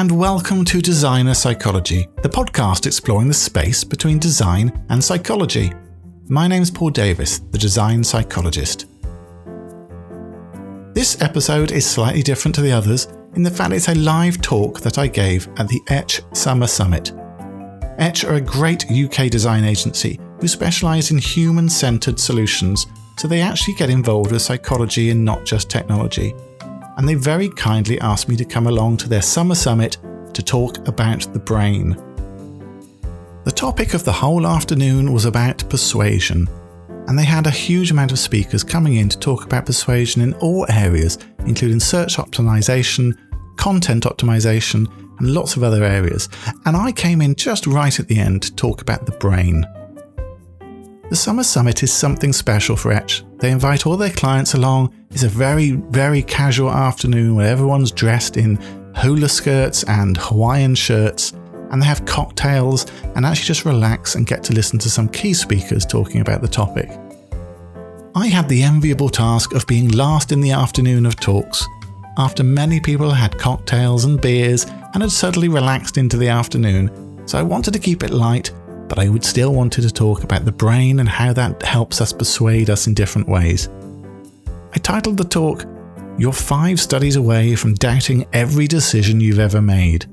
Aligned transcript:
and 0.00 0.18
welcome 0.18 0.64
to 0.64 0.80
Designer 0.80 1.34
Psychology, 1.34 2.08
the 2.22 2.28
podcast 2.30 2.86
exploring 2.86 3.28
the 3.28 3.34
space 3.34 3.84
between 3.84 4.18
design 4.18 4.72
and 4.88 5.04
psychology. 5.04 5.74
My 6.26 6.48
name's 6.48 6.70
Paul 6.70 6.88
Davis, 6.88 7.40
the 7.40 7.58
design 7.58 8.02
psychologist. 8.02 8.86
This 10.94 11.20
episode 11.20 11.70
is 11.70 11.84
slightly 11.84 12.22
different 12.22 12.54
to 12.54 12.62
the 12.62 12.72
others 12.72 13.08
in 13.34 13.42
the 13.42 13.50
fact 13.50 13.74
it's 13.74 13.90
a 13.90 13.94
live 13.94 14.40
talk 14.40 14.80
that 14.80 14.96
I 14.96 15.06
gave 15.06 15.46
at 15.58 15.68
the 15.68 15.82
Etch 15.88 16.22
Summer 16.32 16.66
Summit. 16.66 17.12
Etch 17.98 18.24
are 18.24 18.36
a 18.36 18.40
great 18.40 18.90
UK 18.90 19.28
design 19.28 19.64
agency 19.64 20.18
who 20.40 20.48
specialise 20.48 21.10
in 21.10 21.18
human 21.18 21.68
centred 21.68 22.18
solutions, 22.18 22.86
so 23.18 23.28
they 23.28 23.42
actually 23.42 23.74
get 23.74 23.90
involved 23.90 24.32
with 24.32 24.40
psychology 24.40 25.10
and 25.10 25.22
not 25.22 25.44
just 25.44 25.68
technology 25.68 26.32
and 27.00 27.08
they 27.08 27.14
very 27.14 27.48
kindly 27.48 27.98
asked 28.00 28.28
me 28.28 28.36
to 28.36 28.44
come 28.44 28.66
along 28.66 28.94
to 28.98 29.08
their 29.08 29.22
summer 29.22 29.54
summit 29.54 29.96
to 30.34 30.42
talk 30.42 30.86
about 30.86 31.22
the 31.32 31.38
brain. 31.38 31.92
The 33.44 33.52
topic 33.52 33.94
of 33.94 34.04
the 34.04 34.12
whole 34.12 34.46
afternoon 34.46 35.10
was 35.10 35.24
about 35.24 35.66
persuasion, 35.70 36.46
and 37.08 37.18
they 37.18 37.24
had 37.24 37.46
a 37.46 37.50
huge 37.50 37.90
amount 37.90 38.12
of 38.12 38.18
speakers 38.18 38.62
coming 38.62 38.96
in 38.96 39.08
to 39.08 39.18
talk 39.18 39.46
about 39.46 39.64
persuasion 39.64 40.20
in 40.20 40.34
all 40.34 40.66
areas, 40.68 41.16
including 41.46 41.80
search 41.80 42.18
optimization, 42.18 43.16
content 43.56 44.04
optimization, 44.04 44.86
and 45.20 45.32
lots 45.32 45.56
of 45.56 45.62
other 45.62 45.82
areas. 45.82 46.28
And 46.66 46.76
I 46.76 46.92
came 46.92 47.22
in 47.22 47.34
just 47.34 47.66
right 47.66 47.98
at 47.98 48.08
the 48.08 48.18
end 48.18 48.42
to 48.42 48.54
talk 48.54 48.82
about 48.82 49.06
the 49.06 49.12
brain. 49.12 49.64
The 51.10 51.16
Summer 51.16 51.42
Summit 51.42 51.82
is 51.82 51.92
something 51.92 52.32
special 52.32 52.76
for 52.76 52.92
Etch. 52.92 53.24
They 53.38 53.50
invite 53.50 53.84
all 53.84 53.96
their 53.96 54.12
clients 54.12 54.54
along. 54.54 54.94
It's 55.10 55.24
a 55.24 55.28
very, 55.28 55.72
very 55.72 56.22
casual 56.22 56.70
afternoon 56.70 57.34
where 57.34 57.48
everyone's 57.48 57.90
dressed 57.90 58.36
in 58.36 58.60
hula 58.94 59.28
skirts 59.28 59.82
and 59.88 60.16
Hawaiian 60.16 60.76
shirts, 60.76 61.32
and 61.72 61.82
they 61.82 61.86
have 61.86 62.06
cocktails 62.06 62.86
and 63.16 63.26
actually 63.26 63.46
just 63.46 63.64
relax 63.64 64.14
and 64.14 64.24
get 64.24 64.44
to 64.44 64.52
listen 64.52 64.78
to 64.78 64.88
some 64.88 65.08
key 65.08 65.34
speakers 65.34 65.84
talking 65.84 66.20
about 66.20 66.42
the 66.42 66.48
topic. 66.48 66.88
I 68.14 68.28
had 68.28 68.48
the 68.48 68.62
enviable 68.62 69.08
task 69.08 69.52
of 69.52 69.66
being 69.66 69.88
last 69.88 70.30
in 70.30 70.40
the 70.40 70.52
afternoon 70.52 71.06
of 71.06 71.16
talks, 71.16 71.66
after 72.18 72.44
many 72.44 72.78
people 72.78 73.10
had 73.10 73.36
cocktails 73.36 74.04
and 74.04 74.20
beers 74.20 74.64
and 74.94 75.02
had 75.02 75.10
suddenly 75.10 75.48
relaxed 75.48 75.98
into 75.98 76.16
the 76.16 76.28
afternoon, 76.28 77.26
so 77.26 77.36
I 77.36 77.42
wanted 77.42 77.72
to 77.72 77.80
keep 77.80 78.04
it 78.04 78.10
light 78.10 78.52
but 78.90 78.98
I 78.98 79.08
would 79.08 79.24
still 79.24 79.54
wanted 79.54 79.82
to 79.82 79.92
talk 79.92 80.24
about 80.24 80.44
the 80.44 80.50
brain 80.50 80.98
and 80.98 81.08
how 81.08 81.32
that 81.34 81.62
helps 81.62 82.00
us 82.00 82.12
persuade 82.12 82.68
us 82.68 82.88
in 82.88 82.92
different 82.92 83.28
ways. 83.28 83.68
I 84.74 84.78
titled 84.78 85.16
the 85.16 85.24
talk, 85.24 85.64
You're 86.18 86.32
Five 86.32 86.80
Studies 86.80 87.14
Away 87.14 87.54
from 87.54 87.74
Doubting 87.74 88.26
Every 88.32 88.66
Decision 88.66 89.20
You've 89.20 89.38
Ever 89.38 89.62
Made. 89.62 90.06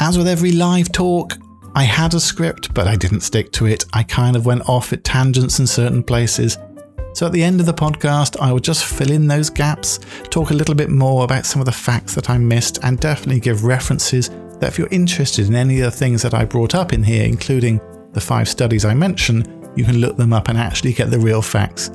As 0.00 0.18
with 0.18 0.26
every 0.26 0.50
live 0.50 0.90
talk, 0.90 1.34
I 1.76 1.84
had 1.84 2.12
a 2.14 2.18
script, 2.18 2.74
but 2.74 2.88
I 2.88 2.96
didn't 2.96 3.20
stick 3.20 3.52
to 3.52 3.66
it. 3.66 3.84
I 3.92 4.02
kind 4.02 4.34
of 4.34 4.46
went 4.46 4.68
off 4.68 4.92
at 4.92 5.04
tangents 5.04 5.60
in 5.60 5.66
certain 5.68 6.02
places. 6.02 6.58
So 7.14 7.26
at 7.26 7.32
the 7.32 7.44
end 7.44 7.60
of 7.60 7.66
the 7.66 7.72
podcast, 7.72 8.36
I 8.40 8.52
will 8.52 8.58
just 8.58 8.84
fill 8.84 9.12
in 9.12 9.28
those 9.28 9.48
gaps, 9.48 10.00
talk 10.24 10.50
a 10.50 10.54
little 10.54 10.74
bit 10.74 10.90
more 10.90 11.22
about 11.22 11.46
some 11.46 11.62
of 11.62 11.66
the 11.66 11.72
facts 11.72 12.16
that 12.16 12.30
I 12.30 12.36
missed, 12.36 12.80
and 12.82 12.98
definitely 12.98 13.38
give 13.38 13.62
references 13.62 14.28
that 14.60 14.68
if 14.68 14.78
you're 14.78 14.88
interested 14.90 15.48
in 15.48 15.54
any 15.54 15.80
of 15.80 15.90
the 15.90 15.98
things 15.98 16.22
that 16.22 16.34
I 16.34 16.44
brought 16.44 16.74
up 16.74 16.92
in 16.92 17.02
here, 17.02 17.24
including 17.24 17.80
the 18.12 18.20
five 18.20 18.48
studies 18.48 18.84
I 18.84 18.94
mentioned, 18.94 19.48
you 19.74 19.84
can 19.84 19.98
look 19.98 20.16
them 20.16 20.32
up 20.32 20.48
and 20.48 20.58
actually 20.58 20.92
get 20.92 21.10
the 21.10 21.18
real 21.18 21.42
facts. 21.42 21.90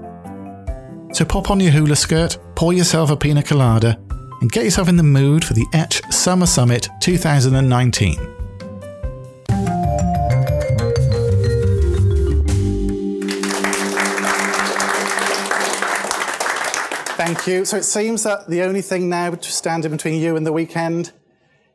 So 1.13 1.23
pop 1.23 1.51
on 1.51 1.59
your 1.59 1.71
hula 1.71 1.95
skirt, 1.95 2.37
pour 2.55 2.73
yourself 2.73 3.11
a 3.11 3.15
pina 3.15 3.43
colada, 3.43 3.99
and 4.41 4.51
get 4.51 4.65
yourself 4.65 4.89
in 4.89 4.97
the 4.97 5.03
mood 5.03 5.45
for 5.45 5.53
the 5.53 5.65
Etch 5.73 6.01
Summer 6.11 6.45
Summit 6.45 6.89
2019. 7.01 8.15
Thank 17.15 17.47
you. 17.47 17.65
So 17.65 17.77
it 17.77 17.85
seems 17.85 18.23
that 18.23 18.47
the 18.47 18.61
only 18.63 18.81
thing 18.81 19.09
now 19.09 19.33
standing 19.41 19.91
between 19.91 20.21
you 20.21 20.35
and 20.35 20.45
the 20.45 20.53
weekend 20.53 21.11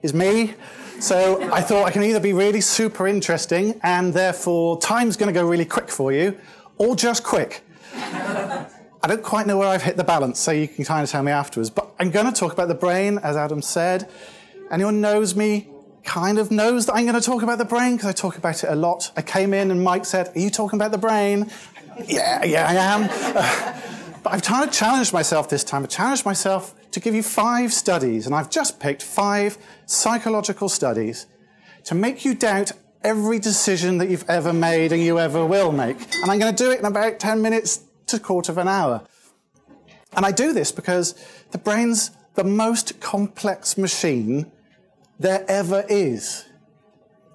is 0.03 0.15
me. 0.15 0.55
So 1.01 1.43
I 1.51 1.63
thought 1.63 1.85
I 1.87 1.91
can 1.91 2.03
either 2.03 2.21
be 2.21 2.35
really 2.35 2.61
super 2.61 3.07
interesting 3.07 3.81
and 3.83 4.13
therefore 4.13 4.79
time's 4.81 5.17
going 5.17 5.33
to 5.33 5.39
go 5.39 5.47
really 5.47 5.65
quick 5.65 5.89
for 5.89 6.13
you, 6.13 6.39
or 6.77 6.95
just 6.95 7.25
quick. 7.25 7.63
I 7.95 8.67
don't 9.07 9.23
quite 9.23 9.47
know 9.47 9.57
where 9.57 9.69
I've 9.69 9.83
hit 9.83 9.97
the 9.97 10.05
balance, 10.05 10.39
so 10.39 10.53
you 10.53 10.69
can 10.69 10.85
kind 10.85 11.03
of 11.03 11.11
tell 11.11 11.23
me 11.23 11.33
afterwards. 11.33 11.71
But 11.71 11.91
I'm 11.99 12.11
going 12.11 12.27
to 12.27 12.33
talk 12.33 12.53
about 12.53 12.69
the 12.69 12.75
brain, 12.75 13.19
as 13.19 13.35
Adam 13.35 13.63
said. 13.63 14.11
Anyone 14.71 15.01
knows 15.01 15.35
me 15.35 15.69
kind 16.05 16.39
of 16.39 16.51
knows 16.51 16.85
that 16.87 16.95
I'm 16.95 17.07
going 17.07 17.19
to 17.19 17.27
talk 17.27 17.43
about 17.43 17.57
the 17.57 17.65
brain 17.65 17.97
because 17.97 18.09
I 18.09 18.13
talk 18.13 18.37
about 18.37 18.63
it 18.63 18.71
a 18.71 18.75
lot. 18.75 19.11
I 19.17 19.23
came 19.23 19.55
in 19.55 19.71
and 19.71 19.83
Mike 19.83 20.05
said, 20.05 20.37
Are 20.37 20.39
you 20.39 20.51
talking 20.51 20.79
about 20.79 20.91
the 20.91 20.99
brain? 20.99 21.51
yeah, 22.07 22.45
yeah, 22.45 22.69
I 22.69 22.75
am. 22.75 23.81
But 24.23 24.35
I've 24.35 24.43
kind 24.43 24.69
of 24.69 24.71
challenged 24.71 25.15
myself 25.15 25.49
this 25.49 25.65
time. 25.65 25.83
I 25.83 25.87
challenged 25.87 26.27
myself 26.27 26.75
to 26.93 27.01
give 27.01 27.15
you 27.15 27.23
five 27.23 27.73
studies, 27.73 28.27
and 28.27 28.35
I've 28.35 28.51
just 28.51 28.81
picked 28.81 29.03
five 29.03 29.59
psychological 29.87 30.69
studies 30.69 31.27
to 31.85 31.95
make 31.95 32.25
you 32.25 32.35
doubt 32.35 32.73
every 33.03 33.39
decision 33.39 33.99
that 33.99 34.11
you've 34.11 34.29
ever 34.29 34.53
made 34.53 34.93
and 34.93 35.03
you 35.03 35.19
ever 35.19 35.45
will 35.47 35.73
make. 35.73 35.97
And 36.23 36.31
I'm 36.31 36.39
going 36.39 36.55
to 36.55 36.65
do 36.65 36.71
it 36.71 36.81
in 36.81 36.85
about 36.85 37.19
10 37.19 37.41
minutes 37.41 37.81
to 38.07 38.17
a 38.17 38.21
quarter 38.21 38.53
of 38.53 38.59
an 38.59 38.69
hour. 38.69 39.03
And 40.13 40.27
I 40.27 40.33
do 40.33 40.53
this 40.53 40.73
because 40.73 41.15
the 41.53 41.59
brain's 41.59 42.11
the 42.35 42.45
most 42.45 43.01
complex 43.01 43.79
machine 43.79 44.51
there 45.19 45.45
ever 45.49 45.85
is. 45.89 46.45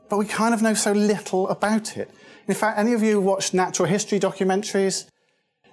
But 0.09 0.17
we 0.17 0.25
kind 0.25 0.53
of 0.53 0.61
know 0.61 0.73
so 0.73 0.91
little 0.91 1.47
about 1.49 1.97
it. 1.97 2.11
In 2.47 2.53
fact, 2.53 2.77
any 2.77 2.93
of 2.93 3.01
you 3.01 3.13
who 3.13 3.21
watch 3.21 3.53
natural 3.53 3.87
history 3.87 4.19
documentaries? 4.19 5.07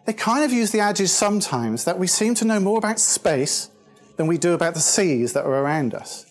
They 0.07 0.13
kind 0.13 0.45
of 0.45 0.53
use 0.53 0.71
the 0.71 0.81
adage 0.81 1.11
sometimes 1.11 1.85
that 1.85 1.99
we 1.99 2.07
seem 2.07 2.35
to 2.37 2.45
know 2.45 2.59
more 2.59 2.79
about 2.79 2.99
space 2.99 3.71
than 4.17 4.27
we 4.27 4.39
do 4.39 4.55
about 4.55 4.75
the 4.75 4.81
seas 4.81 5.33
that 5.33 5.45
are 5.45 5.55
around 5.55 5.95
us. 5.95 6.27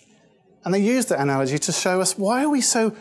And 0.64 0.74
they 0.74 0.81
use 0.81 1.06
that 1.08 1.19
analogy 1.19 1.58
to 1.59 1.72
show 1.72 2.02
us 2.02 2.18
why 2.18 2.44
are 2.44 2.50
we 2.50 2.62
so 2.62 2.96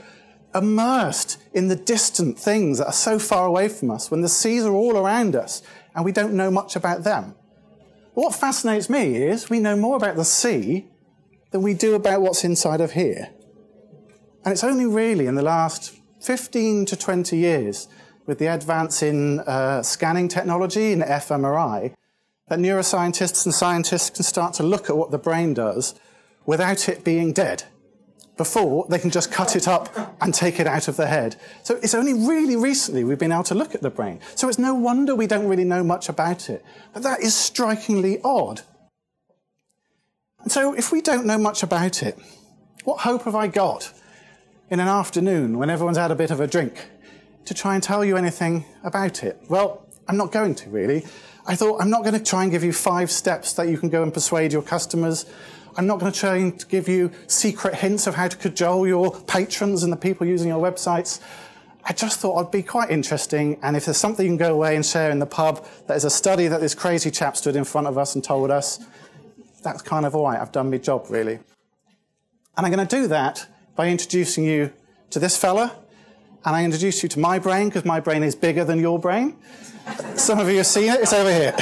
immersed 0.55 1.39
in 1.53 1.69
the 1.69 1.77
distant 1.77 2.39
things 2.39 2.79
that 2.79 2.87
are 2.87 2.93
so 2.93 3.19
far 3.19 3.47
away 3.47 3.69
from 3.69 3.91
us 3.91 4.11
when 4.11 4.23
the 4.23 4.29
seas 4.29 4.65
are 4.65 4.73
all 4.73 4.97
around 4.97 5.37
us 5.37 5.63
and 5.95 6.05
we 6.05 6.13
don't 6.13 6.33
know 6.33 6.51
much 6.51 6.77
about 6.77 7.05
them. 7.05 7.35
What 8.15 8.35
fascinates 8.35 8.91
me 8.91 9.17
is 9.17 9.51
we 9.51 9.61
know 9.61 9.77
more 9.77 9.97
about 9.97 10.17
the 10.17 10.25
sea 10.25 10.89
than 11.53 11.62
we 11.62 11.75
do 11.75 11.95
about 11.95 12.23
what's 12.23 12.45
inside 12.45 12.81
of 12.81 12.93
here. 12.93 13.31
And 14.45 14.53
it's 14.53 14.65
only 14.65 14.87
really 14.87 15.27
in 15.27 15.35
the 15.35 15.43
last 15.43 15.97
15 16.21 16.87
to 16.87 16.97
20 16.97 17.37
years, 17.37 17.89
with 18.27 18.39
the 18.39 18.47
advance 18.47 19.03
in 19.03 19.41
uh, 19.41 19.83
scanning 19.83 20.29
technology 20.29 20.93
and 20.93 21.03
fMRI, 21.03 21.95
that 22.50 22.59
neuroscientists 22.59 23.47
and 23.47 23.55
scientists 23.55 24.11
can 24.11 24.25
start 24.25 24.55
to 24.55 24.65
look 24.65 24.91
at 24.91 24.97
what 24.97 25.12
the 25.12 25.19
brain 25.19 25.55
does 25.55 25.94
without 26.44 26.88
it 26.88 27.05
being 27.05 27.33
dead. 27.33 27.62
Before, 28.37 28.87
they 28.88 28.99
can 28.99 29.11
just 29.11 29.31
cut 29.31 29.55
it 29.55 29.69
up 29.69 30.16
and 30.21 30.34
take 30.34 30.59
it 30.59 30.66
out 30.66 30.88
of 30.88 30.97
the 30.97 31.06
head. 31.06 31.37
So 31.62 31.77
it's 31.77 31.94
only 31.94 32.12
really 32.12 32.56
recently 32.56 33.05
we've 33.05 33.21
been 33.21 33.31
able 33.31 33.44
to 33.44 33.55
look 33.55 33.77
at 33.77 33.83
the 33.83 33.91
brain. 33.91 34.19
So 34.34 34.49
it's 34.49 34.59
no 34.59 34.75
wonder 34.75 35.15
we 35.15 35.28
don't 35.28 35.47
really 35.47 35.62
know 35.62 35.84
much 35.84 36.09
about 36.09 36.50
it. 36.50 36.65
But 36.93 37.05
that 37.05 37.21
is 37.21 37.37
strikingly 37.37 38.19
odd. 38.25 38.62
And 40.43 40.50
so 40.50 40.75
if 40.75 40.91
we 40.91 41.00
don't 41.00 41.27
know 41.27 41.38
much 41.38 41.62
about 41.62 42.03
it, 42.03 42.19
what 42.82 43.00
hope 43.00 43.25
have 43.25 43.37
I 43.37 43.47
got 43.47 43.93
in 44.71 44.81
an 44.81 44.88
afternoon 44.88 45.56
when 45.56 45.71
everyone's 45.71 45.99
had 45.99 46.11
a 46.11 46.17
bit 46.17 46.32
of 46.32 46.41
a 46.41 46.49
drink 46.49 46.88
to 47.44 47.55
try 47.55 47.75
and 47.75 47.82
tell 47.82 48.05
you 48.05 48.17
anything 48.17 48.65
about 48.82 49.22
it? 49.22 49.41
Well, 49.49 49.87
I'm 50.09 50.17
not 50.17 50.32
going 50.32 50.56
to 50.56 50.71
really. 50.71 51.05
I 51.47 51.56
thought, 51.56 51.81
I'm 51.81 51.91
not 51.91 52.03
going 52.03 52.15
to 52.15 52.23
try 52.23 52.43
and 52.43 52.53
give 52.53 52.62
you 52.62 52.73
five 52.73 53.11
steps 53.11 53.53
that 53.55 53.69
you 53.69 53.79
can 53.79 53.88
go 53.88 54.03
and 54.03 54.12
persuade 54.12 54.53
your 54.53 54.62
customers. 54.62 55.26
I'm 55.76 55.87
not 55.87 55.99
going 55.99 56.12
to 56.12 56.19
try 56.19 56.37
and 56.37 56.69
give 56.69 56.88
you 56.88 57.11
secret 57.26 57.75
hints 57.76 58.06
of 58.06 58.14
how 58.14 58.29
to 58.29 58.37
cajole 58.37 58.87
your 58.87 59.12
patrons 59.23 59.82
and 59.82 59.93
the 59.93 59.97
people 59.97 60.26
using 60.26 60.49
your 60.49 60.61
websites. 60.61 61.20
I 61.85 61.93
just 61.93 62.20
thought 62.20 62.37
I'd 62.37 62.50
be 62.50 62.62
quite 62.62 62.91
interesting, 62.91 63.59
and 63.62 63.76
if 63.76 63.87
there's 63.87 63.97
something 63.97 64.25
you 64.25 64.31
can 64.31 64.37
go 64.37 64.53
away 64.53 64.76
and 64.76 64.85
share 64.85 65.11
in 65.11 65.19
the 65.19 65.26
pub, 65.26 65.67
that 65.87 65.97
is 65.97 66.05
a 66.05 66.11
study 66.11 66.47
that 66.49 66.61
this 66.61 66.75
crazy 66.75 67.11
chap 67.11 67.37
stood 67.37 67.56
in 67.56 67.64
front 67.64 67.87
of 67.87 67.97
us 67.97 68.14
and 68.14 68.23
told 68.23 68.50
us, 68.50 68.85
that's 69.62 69.81
kind 69.81 70.05
of 70.05 70.14
all 70.14 70.25
right, 70.25 70.38
I've 70.38 70.53
done 70.53 70.70
my 70.70 70.76
job, 70.76 71.06
really. 71.09 71.35
And 72.56 72.67
I'm 72.67 72.70
going 72.70 72.87
to 72.87 72.97
do 72.97 73.06
that 73.09 73.47
by 73.76 73.88
introducing 73.88 74.44
you 74.44 74.73
to 75.11 75.19
this 75.19 75.38
fella, 75.38 75.75
and 76.44 76.56
I 76.56 76.64
introduce 76.64 77.02
you 77.02 77.08
to 77.10 77.20
my 77.20 77.38
brain, 77.38 77.69
because 77.69 77.84
my 77.84 78.00
brain 78.00 78.22
is 78.22 78.34
bigger 78.34 78.64
than 78.64 78.78
your 78.81 78.98
brain. 78.98 79.37
Some 80.14 80.38
of 80.38 80.48
you 80.48 80.58
have 80.58 80.66
seen 80.66 80.90
it, 80.90 81.00
it's 81.00 81.12
over 81.12 81.32
here. 81.32 81.54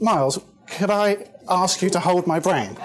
Miles, 0.00 0.38
could 0.66 0.90
I 0.90 1.28
ask 1.48 1.82
you 1.82 1.90
to 1.90 2.00
hold 2.00 2.26
my 2.26 2.40
brain? 2.40 2.76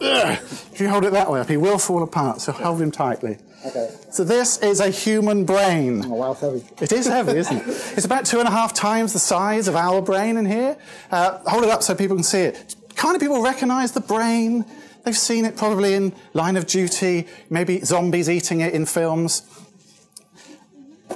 if 0.00 0.80
you 0.80 0.88
hold 0.88 1.04
it 1.04 1.12
that 1.12 1.30
way 1.30 1.40
up, 1.40 1.48
he 1.48 1.56
will 1.56 1.78
fall 1.78 2.02
apart, 2.02 2.40
so 2.40 2.52
hold 2.52 2.80
him 2.80 2.90
tightly. 2.90 3.38
Okay. 3.66 3.90
So 4.10 4.24
this 4.24 4.58
is 4.58 4.80
a 4.80 4.90
human 4.90 5.44
brain. 5.44 6.04
Oh, 6.04 6.14
wow, 6.14 6.32
it's 6.32 6.40
heavy. 6.40 6.64
It 6.80 6.92
is 6.92 7.06
heavy, 7.06 7.38
isn't 7.38 7.56
it? 7.56 7.66
It's 7.96 8.04
about 8.04 8.26
two 8.26 8.38
and 8.38 8.46
a 8.46 8.50
half 8.50 8.74
times 8.74 9.12
the 9.12 9.18
size 9.18 9.68
of 9.68 9.76
our 9.76 10.02
brain 10.02 10.36
in 10.36 10.44
here. 10.44 10.76
Uh, 11.10 11.38
hold 11.46 11.64
it 11.64 11.70
up 11.70 11.82
so 11.82 11.94
people 11.94 12.16
can 12.16 12.24
see 12.24 12.40
it. 12.40 12.76
Kind 12.94 13.16
of 13.16 13.22
people 13.22 13.42
recognize 13.42 13.92
the 13.92 14.00
brain 14.00 14.66
They've 15.04 15.16
seen 15.16 15.44
it 15.44 15.56
probably 15.56 15.94
in 15.94 16.14
Line 16.32 16.56
of 16.56 16.66
Duty, 16.66 17.26
maybe 17.50 17.80
zombies 17.80 18.30
eating 18.30 18.60
it 18.62 18.72
in 18.72 18.86
films. 18.86 19.42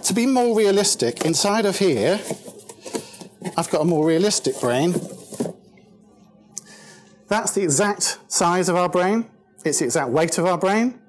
To 0.02 0.12
be 0.14 0.26
more 0.26 0.56
realistic, 0.56 1.24
inside 1.24 1.64
of 1.64 1.78
here, 1.78 2.20
I've 3.56 3.70
got 3.70 3.80
a 3.80 3.84
more 3.84 4.06
realistic 4.06 4.60
brain. 4.60 4.94
That's 7.28 7.52
the 7.52 7.62
exact 7.62 8.18
size 8.28 8.68
of 8.68 8.76
our 8.76 8.88
brain. 8.88 9.28
It's 9.64 9.78
the 9.78 9.86
exact 9.86 10.10
weight 10.10 10.38
of 10.38 10.44
our 10.44 10.58
brain. 10.58 11.00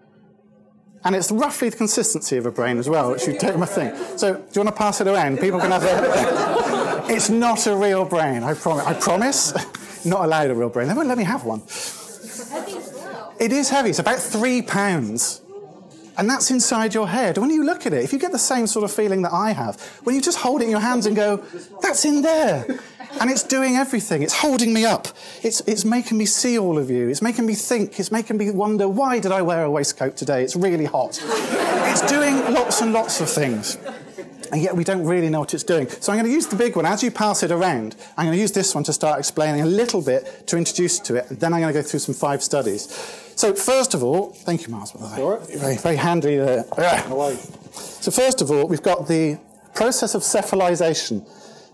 And 1.03 1.15
it's 1.15 1.31
roughly 1.31 1.69
the 1.69 1.77
consistency 1.77 2.37
of 2.37 2.45
a 2.45 2.51
brain 2.51 2.77
as 2.77 2.89
well, 2.89 3.11
which 3.11 3.27
you 3.27 3.37
take 3.37 3.57
my 3.57 3.65
thing. 3.65 3.95
So, 4.17 4.33
do 4.33 4.39
you 4.53 4.63
want 4.63 4.75
to 4.75 4.79
pass 4.79 4.99
it 4.99 5.07
around? 5.07 5.39
People 5.39 5.59
can 5.59 5.71
have 5.71 5.83
it. 5.83 7.11
it's 7.11 7.29
not 7.29 7.67
a 7.67 7.75
real 7.75 8.05
brain, 8.05 8.43
I 8.43 8.53
promise. 8.53 8.85
I 8.85 8.93
promise. 8.93 9.53
not 10.05 10.25
allowed 10.25 10.49
a 10.49 10.55
real 10.55 10.69
brain. 10.69 10.87
They 10.87 10.93
won't 10.93 11.07
let 11.07 11.17
me 11.17 11.23
have 11.23 11.45
one. 11.45 11.61
It 13.39 13.53
is 13.53 13.69
heavy. 13.69 13.89
It's 13.89 13.99
about 13.99 14.19
three 14.19 14.61
pounds. 14.61 15.41
And 16.17 16.29
that's 16.29 16.51
inside 16.51 16.93
your 16.93 17.07
head. 17.07 17.37
When 17.37 17.49
you 17.49 17.63
look 17.63 17.85
at 17.85 17.93
it, 17.93 18.03
if 18.03 18.11
you 18.11 18.19
get 18.19 18.33
the 18.33 18.37
same 18.37 18.67
sort 18.67 18.83
of 18.83 18.91
feeling 18.91 19.21
that 19.21 19.31
I 19.31 19.51
have, 19.51 19.79
when 20.03 20.15
you 20.15 20.21
just 20.21 20.39
hold 20.39 20.61
it 20.61 20.65
in 20.65 20.69
your 20.69 20.81
hands 20.81 21.05
and 21.05 21.15
go, 21.15 21.37
that's 21.81 22.03
in 22.03 22.21
there. 22.21 22.65
And 23.21 23.31
it's 23.31 23.43
doing 23.43 23.77
everything. 23.77 24.21
It's 24.21 24.35
holding 24.35 24.73
me 24.73 24.85
up. 24.85 25.07
It's, 25.41 25.61
it's 25.61 25.85
making 25.85 26.17
me 26.17 26.25
see 26.25 26.59
all 26.59 26.77
of 26.77 26.89
you. 26.89 27.07
It's 27.07 27.21
making 27.21 27.45
me 27.45 27.55
think. 27.55 27.97
It's 28.01 28.11
making 28.11 28.35
me 28.35 28.51
wonder, 28.51 28.89
why 28.89 29.19
did 29.19 29.31
I 29.31 29.41
wear 29.41 29.63
a 29.63 29.71
waistcoat 29.71 30.17
today? 30.17 30.43
It's 30.43 30.57
really 30.57 30.85
hot. 30.85 31.17
it's 31.23 32.01
doing 32.11 32.53
lots 32.53 32.81
and 32.81 32.91
lots 32.91 33.21
of 33.21 33.29
things. 33.29 33.77
And 34.51 34.61
yet 34.61 34.75
we 34.75 34.83
don't 34.83 35.05
really 35.05 35.29
know 35.29 35.39
what 35.39 35.53
it's 35.53 35.63
doing. 35.63 35.87
So 35.87 36.11
I'm 36.11 36.17
going 36.17 36.29
to 36.29 36.33
use 36.33 36.47
the 36.47 36.55
big 36.57 36.75
one. 36.75 36.85
As 36.85 37.01
you 37.01 37.11
pass 37.11 37.43
it 37.43 37.51
around, 37.51 37.95
I'm 38.17 38.25
going 38.25 38.35
to 38.35 38.41
use 38.41 38.51
this 38.51 38.75
one 38.75 38.83
to 38.85 38.93
start 38.93 39.19
explaining 39.19 39.61
a 39.61 39.65
little 39.65 40.01
bit 40.01 40.47
to 40.47 40.57
introduce 40.57 40.99
to 41.01 41.15
it. 41.15 41.29
And 41.29 41.39
then 41.39 41.53
I'm 41.53 41.61
going 41.61 41.73
to 41.73 41.79
go 41.79 41.87
through 41.87 41.99
some 41.99 42.15
five 42.15 42.43
studies. 42.43 43.25
So 43.39 43.55
first 43.55 43.93
of 43.93 44.03
all, 44.03 44.33
thank 44.33 44.67
you, 44.67 44.73
Miles. 44.73 44.91
Very, 44.91 45.77
very 45.77 45.95
handy 45.95 46.35
there. 46.35 46.65
So 47.73 48.11
first 48.11 48.41
of 48.41 48.51
all, 48.51 48.67
we've 48.67 48.83
got 48.83 49.07
the 49.07 49.39
process 49.73 50.13
of 50.13 50.23
cephalization. 50.23 51.25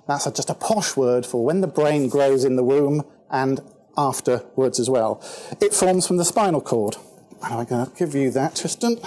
That's 0.07 0.29
just 0.29 0.51
a 0.51 0.53
posh 0.53 0.95
word 0.95 1.25
for 1.25 1.43
when 1.43 1.61
the 1.61 1.67
brain 1.67 2.07
grows 2.07 2.45
in 2.45 2.55
the 2.55 2.63
womb 2.63 3.03
and 3.31 3.61
afterwards 3.97 4.79
as 4.79 4.91
well. 4.91 5.23
It 5.59 5.73
forms 5.73 6.05
from 6.05 6.17
the 6.17 6.25
spinal 6.25 6.61
cord. 6.61 6.97
I'm 7.41 7.65
going 7.65 7.87
to 7.87 7.91
give 7.97 8.13
you 8.13 8.29
that, 8.29 8.57
Tristan. 8.57 8.97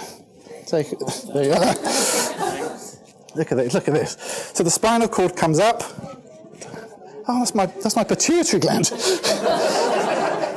Take 0.65 0.91
it. 0.91 0.99
There 1.33 1.45
you 1.45 1.53
are. 1.53 1.75
look 3.37 3.53
at 3.53 3.55
this. 3.55 3.73
Look 3.73 3.87
at 3.87 3.93
this. 3.93 4.51
So 4.53 4.65
the 4.65 4.69
spinal 4.69 5.07
cord 5.07 5.37
comes 5.37 5.59
up. 5.59 5.81
Oh, 7.25 7.39
that's 7.39 7.55
my 7.55 7.67
that's 7.67 7.95
my 7.95 8.03
pituitary 8.03 8.59
gland. 8.59 8.91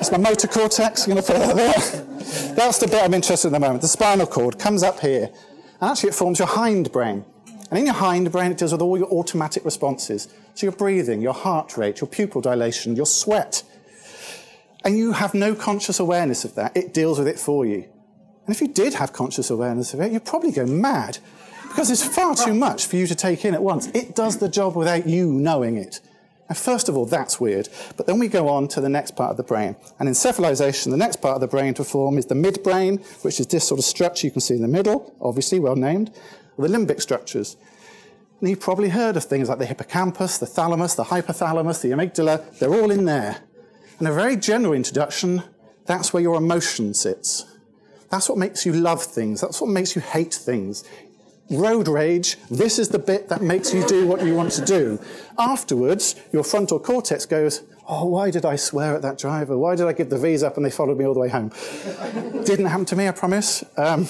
that's 0.02 0.10
my 0.10 0.30
motor 0.30 0.48
cortex. 0.48 1.06
I'm 1.06 1.12
going 1.12 1.22
to 1.22 1.32
put 1.32 1.38
that 1.38 1.54
there. 1.54 2.54
That's 2.56 2.78
the 2.78 2.88
bit 2.88 3.04
I'm 3.04 3.14
interested 3.14 3.46
in 3.46 3.54
at 3.54 3.60
the 3.60 3.64
moment. 3.64 3.82
The 3.82 3.88
spinal 3.88 4.26
cord 4.26 4.58
comes 4.58 4.82
up 4.82 4.98
here, 4.98 5.30
and 5.80 5.90
actually 5.90 6.08
it 6.08 6.16
forms 6.16 6.40
your 6.40 6.48
hindbrain. 6.48 7.24
And 7.70 7.78
in 7.78 7.86
your 7.86 7.94
hindbrain, 7.94 8.50
it 8.50 8.58
deals 8.58 8.72
with 8.72 8.82
all 8.82 8.98
your 8.98 9.06
automatic 9.12 9.64
responses. 9.64 10.26
So 10.54 10.66
your 10.66 10.72
breathing, 10.72 11.22
your 11.22 11.34
heart 11.34 11.76
rate, 11.76 12.00
your 12.00 12.08
pupil 12.08 12.40
dilation, 12.40 12.96
your 12.96 13.06
sweat. 13.06 13.62
And 14.84 14.98
you 14.98 15.12
have 15.12 15.34
no 15.34 15.54
conscious 15.54 16.00
awareness 16.00 16.44
of 16.44 16.56
that. 16.56 16.76
It 16.76 16.92
deals 16.92 17.20
with 17.20 17.28
it 17.28 17.38
for 17.38 17.64
you. 17.64 17.84
And 18.44 18.56
if 18.56 18.60
you 18.60 18.66
did 18.66 18.94
have 18.94 19.12
conscious 19.12 19.50
awareness 19.50 19.94
of 19.94 20.00
it, 20.00 20.10
you'd 20.10 20.24
probably 20.24 20.50
go 20.50 20.66
mad 20.66 21.18
because 21.68 21.92
it's 21.92 22.04
far 22.04 22.34
too 22.34 22.54
much 22.54 22.86
for 22.86 22.96
you 22.96 23.06
to 23.06 23.14
take 23.14 23.44
in 23.44 23.54
at 23.54 23.62
once. 23.62 23.86
It 23.94 24.16
does 24.16 24.38
the 24.38 24.48
job 24.48 24.74
without 24.74 25.06
you 25.06 25.30
knowing 25.32 25.76
it. 25.76 26.00
And 26.48 26.58
first 26.58 26.88
of 26.88 26.96
all, 26.96 27.06
that's 27.06 27.40
weird. 27.40 27.68
But 27.96 28.06
then 28.06 28.18
we 28.18 28.28
go 28.28 28.48
on 28.48 28.68
to 28.68 28.80
the 28.80 28.88
next 28.88 29.16
part 29.16 29.30
of 29.30 29.36
the 29.36 29.42
brain. 29.42 29.76
And 29.98 30.08
in 30.08 30.14
cephalization, 30.14 30.90
the 30.90 30.96
next 30.96 31.16
part 31.16 31.36
of 31.36 31.40
the 31.40 31.48
brain 31.48 31.72
to 31.74 31.84
form 31.84 32.18
is 32.18 32.26
the 32.26 32.34
midbrain, 32.34 33.02
which 33.24 33.40
is 33.40 33.46
this 33.46 33.66
sort 33.66 33.78
of 33.78 33.84
structure 33.84 34.26
you 34.26 34.30
can 34.30 34.40
see 34.40 34.54
in 34.54 34.62
the 34.62 34.68
middle, 34.68 35.14
obviously 35.20 35.58
well 35.58 35.76
named 35.76 36.12
the 36.58 36.68
limbic 36.68 37.00
structures. 37.00 37.56
And 38.40 38.50
you've 38.50 38.60
probably 38.60 38.88
heard 38.88 39.16
of 39.16 39.24
things 39.24 39.48
like 39.48 39.58
the 39.58 39.66
hippocampus, 39.66 40.38
the 40.38 40.46
thalamus, 40.46 40.94
the 40.94 41.04
hypothalamus, 41.04 41.80
the 41.80 41.90
amygdala. 41.90 42.58
They're 42.58 42.74
all 42.74 42.90
in 42.90 43.04
there. 43.04 43.38
And 43.98 44.08
a 44.08 44.12
very 44.12 44.36
general 44.36 44.72
introduction, 44.72 45.44
that's 45.86 46.12
where 46.12 46.22
your 46.22 46.36
emotion 46.36 46.94
sits. 46.94 47.44
That's 48.10 48.28
what 48.28 48.38
makes 48.38 48.66
you 48.66 48.72
love 48.72 49.02
things. 49.02 49.40
That's 49.40 49.60
what 49.60 49.70
makes 49.70 49.94
you 49.94 50.02
hate 50.02 50.34
things. 50.34 50.84
Road 51.50 51.88
rage, 51.88 52.36
this 52.50 52.78
is 52.78 52.88
the 52.88 52.98
bit 52.98 53.28
that 53.28 53.42
makes 53.42 53.74
you 53.74 53.86
do 53.86 54.06
what 54.06 54.24
you 54.24 54.34
want 54.34 54.52
to 54.52 54.64
do. 54.64 54.98
Afterwards, 55.38 56.14
your 56.32 56.44
frontal 56.44 56.78
cortex 56.78 57.26
goes, 57.26 57.62
Oh, 57.88 58.06
why 58.06 58.30
did 58.30 58.44
I 58.44 58.54
swear 58.54 58.94
at 58.94 59.02
that 59.02 59.18
driver? 59.18 59.58
Why 59.58 59.74
did 59.74 59.86
I 59.86 59.92
give 59.92 60.08
the 60.08 60.16
V's 60.16 60.44
up 60.44 60.56
and 60.56 60.64
they 60.64 60.70
followed 60.70 60.96
me 60.96 61.04
all 61.04 61.14
the 61.14 61.20
way 61.20 61.28
home? 61.28 61.48
Didn't 62.44 62.66
happen 62.66 62.86
to 62.86 62.96
me, 62.96 63.08
I 63.08 63.10
promise. 63.10 63.64
Um, 63.76 64.06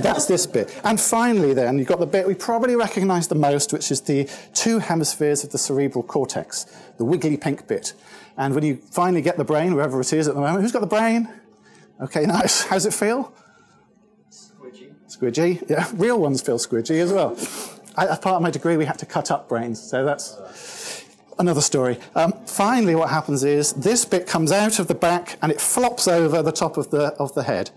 that's 0.00 0.26
this 0.26 0.46
bit. 0.46 0.78
And 0.82 1.00
finally, 1.00 1.54
then, 1.54 1.78
you've 1.78 1.86
got 1.86 2.00
the 2.00 2.06
bit 2.06 2.26
we 2.26 2.34
probably 2.34 2.74
recognize 2.74 3.28
the 3.28 3.36
most, 3.36 3.72
which 3.72 3.92
is 3.92 4.00
the 4.00 4.28
two 4.52 4.80
hemispheres 4.80 5.44
of 5.44 5.50
the 5.50 5.58
cerebral 5.58 6.02
cortex, 6.02 6.66
the 6.98 7.04
wiggly 7.04 7.36
pink 7.36 7.68
bit. 7.68 7.94
And 8.36 8.54
when 8.54 8.64
you 8.64 8.76
finally 8.90 9.22
get 9.22 9.36
the 9.36 9.44
brain, 9.44 9.74
wherever 9.74 10.00
it 10.00 10.12
is 10.12 10.26
at 10.26 10.34
the 10.34 10.40
moment, 10.40 10.62
who's 10.62 10.72
got 10.72 10.80
the 10.80 10.86
brain? 10.86 11.28
Okay, 12.00 12.26
nice. 12.26 12.64
How's 12.64 12.84
it 12.84 12.92
feel? 12.92 13.32
Squidgy. 15.18 15.68
Yeah. 15.68 15.90
Real 15.94 16.20
ones 16.20 16.42
feel 16.42 16.58
squidgy 16.58 17.02
as 17.02 17.12
well. 17.12 17.36
I, 17.96 18.06
as 18.06 18.18
part 18.20 18.36
of 18.36 18.42
my 18.42 18.50
degree, 18.50 18.76
we 18.76 18.84
had 18.84 18.98
to 19.00 19.06
cut 19.06 19.30
up 19.30 19.48
brains, 19.48 19.80
so 19.80 20.04
that's 20.04 21.04
another 21.38 21.60
story. 21.60 21.98
Um, 22.14 22.32
finally, 22.46 22.94
what 22.94 23.10
happens 23.10 23.42
is 23.42 23.72
this 23.72 24.04
bit 24.04 24.26
comes 24.26 24.52
out 24.52 24.78
of 24.78 24.86
the 24.86 24.94
back 24.94 25.36
and 25.42 25.50
it 25.50 25.60
flops 25.60 26.06
over 26.06 26.42
the 26.42 26.52
top 26.52 26.76
of 26.76 26.90
the, 26.90 27.14
of 27.14 27.34
the 27.34 27.42
head. 27.42 27.70